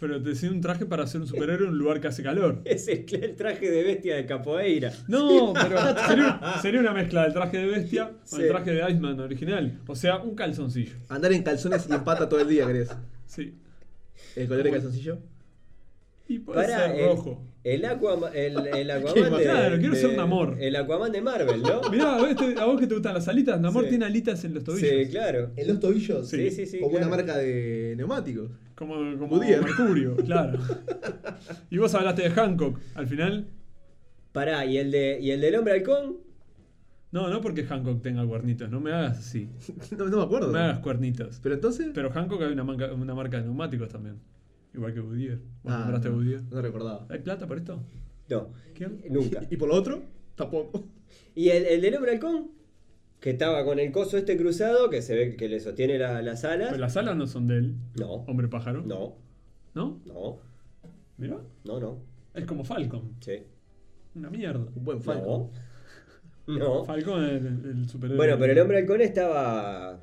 [0.03, 2.61] pero decir un traje para ser un superhéroe en un lugar que hace calor.
[2.65, 4.93] Es el, el traje de bestia de Capoeira.
[5.07, 5.79] No, pero
[6.09, 8.43] sería, sería una mezcla del traje de bestia con Sí.
[8.43, 9.79] el traje de Iceman original.
[9.87, 10.95] O sea, un calzoncillo.
[11.09, 12.91] Andar en calzones y en pata todo el día, ¿crees?
[13.27, 13.55] Sí.
[14.35, 15.19] ¿El color de calzoncillo?
[16.29, 17.45] Y puede Pará, ser el, rojo.
[17.63, 20.57] El, Aquaman, el, el Aquaman de, Claro, quiero de- ser un amor.
[20.61, 21.81] El Aquaman de Marvel, ¿no?
[21.91, 23.91] Mirá, a vos, te- a vos que te gustan las alitas, Namor Sí.
[23.91, 24.89] tiene alitas en los tobillos.
[24.91, 25.51] Sí, claro.
[25.57, 26.29] En los tobillos.
[26.29, 27.07] Sí, sí, sí, Como claro.
[27.09, 28.51] una marca de neumáticos.
[28.87, 29.37] Como, como.
[29.39, 30.59] Mercurio, claro.
[31.71, 32.81] Y vos hablaste de Hancock.
[32.95, 33.47] Al final,
[34.33, 36.17] Pará, ¿y el, de, ¿y el del hombre halcón?
[37.13, 39.49] no, no porque Hancock tenga cuernitos, no me hagas así.
[39.99, 40.47] No, no me acuerdo.
[40.49, 41.39] No me hagas cuernitos.
[41.43, 41.91] Pero entonces.
[41.95, 44.17] Pero Hancock hay una, marca- una marca de neumáticos también.
[44.75, 45.39] Igual que Goodyear.
[45.63, 46.43] ¿Vos Ah, compraste no, Goodyear?
[46.51, 47.07] no recordaba.
[47.11, 47.83] ¿Hay plata por esto?
[48.31, 49.03] No, ¿Quién?
[49.11, 49.43] nunca.
[49.51, 50.03] ¿Y por lo otro?
[50.35, 50.87] Tampoco.
[51.35, 52.51] ¿Y el, el del hombre halcón?
[53.23, 56.45] Que estaba con el coso este cruzado, que se ve que le sostiene la- las
[56.45, 56.69] alas.
[56.71, 57.77] Pero las alas no son de él.
[57.99, 58.83] No, Hombre pájaro.
[58.85, 59.17] no,
[59.75, 60.01] ¿No?
[60.05, 60.39] no,
[61.17, 61.39] Mirá.
[61.65, 61.99] no, no.
[62.35, 63.15] Es como Falcon.
[63.21, 63.45] Sí.
[64.17, 64.67] Una mierda.
[64.75, 65.25] Un buen Falcon.
[65.27, 65.51] No.
[66.59, 66.85] No.
[66.85, 68.17] Falcon es el, el superhéroe.
[68.17, 70.01] Bueno, pero el hombre halcón estaba.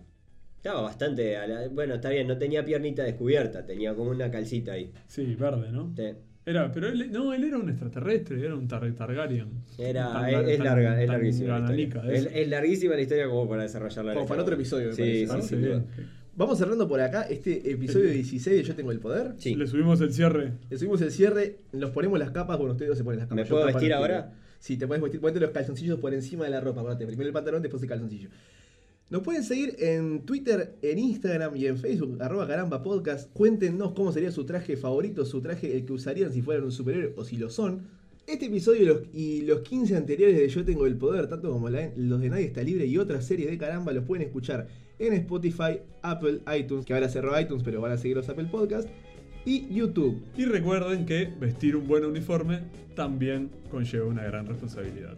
[0.55, 1.35] Estaba bastante.
[1.35, 4.91] a la- bueno, está bien, no tenía piernita descubierta, tenía como una calcita ahí.
[5.07, 5.91] Sí, verde, ¿no?
[5.97, 6.13] Sí.
[6.49, 9.47] Era, pero él, no, él era un extraterrestre, era un tar- Targaryen.
[9.77, 12.47] Era, Tan- es, es tan- larga, es larguísima la es.
[12.49, 14.13] Larguísima la historia como para desarrollarla.
[14.15, 15.29] Como para otro episodio, me Sí, parece, sí, ¿no?
[15.33, 15.69] Parece sin duda.
[15.95, 16.19] bien.
[16.35, 19.33] Vamos cerrando por acá este episodio 16 de Yo Tengo el Poder.
[19.37, 19.55] Sí.
[19.55, 20.53] Le subimos el cierre.
[20.69, 23.43] Le subimos el cierre, nos ponemos las capas, bueno, ustedes se ponen las capas.
[23.43, 24.31] ¿Me puedo vestir ahora?
[24.57, 27.33] Sí, te puedes vestir, ponete los calzoncillos por encima de la ropa, acuérdate, primero el
[27.33, 28.29] pantalón, después el calzoncillo.
[29.09, 33.33] Nos pueden seguir en Twitter, en Instagram y en Facebook, arroba caramba podcast.
[33.33, 37.13] Cuéntenos cómo sería su traje favorito, su traje el que usarían si fueran un superhéroe
[37.17, 37.87] o si lo son.
[38.27, 41.71] Este episodio y los, y los 15 anteriores de Yo Tengo el Poder, tanto como
[41.71, 44.67] los de Nadie está libre y otras series de caramba, los pueden escuchar
[44.99, 48.91] en Spotify, Apple, iTunes, que ahora cerró iTunes, pero van a seguir los Apple Podcasts,
[49.43, 50.21] y YouTube.
[50.37, 52.59] Y recuerden que vestir un buen uniforme
[52.95, 55.17] también conlleva una gran responsabilidad.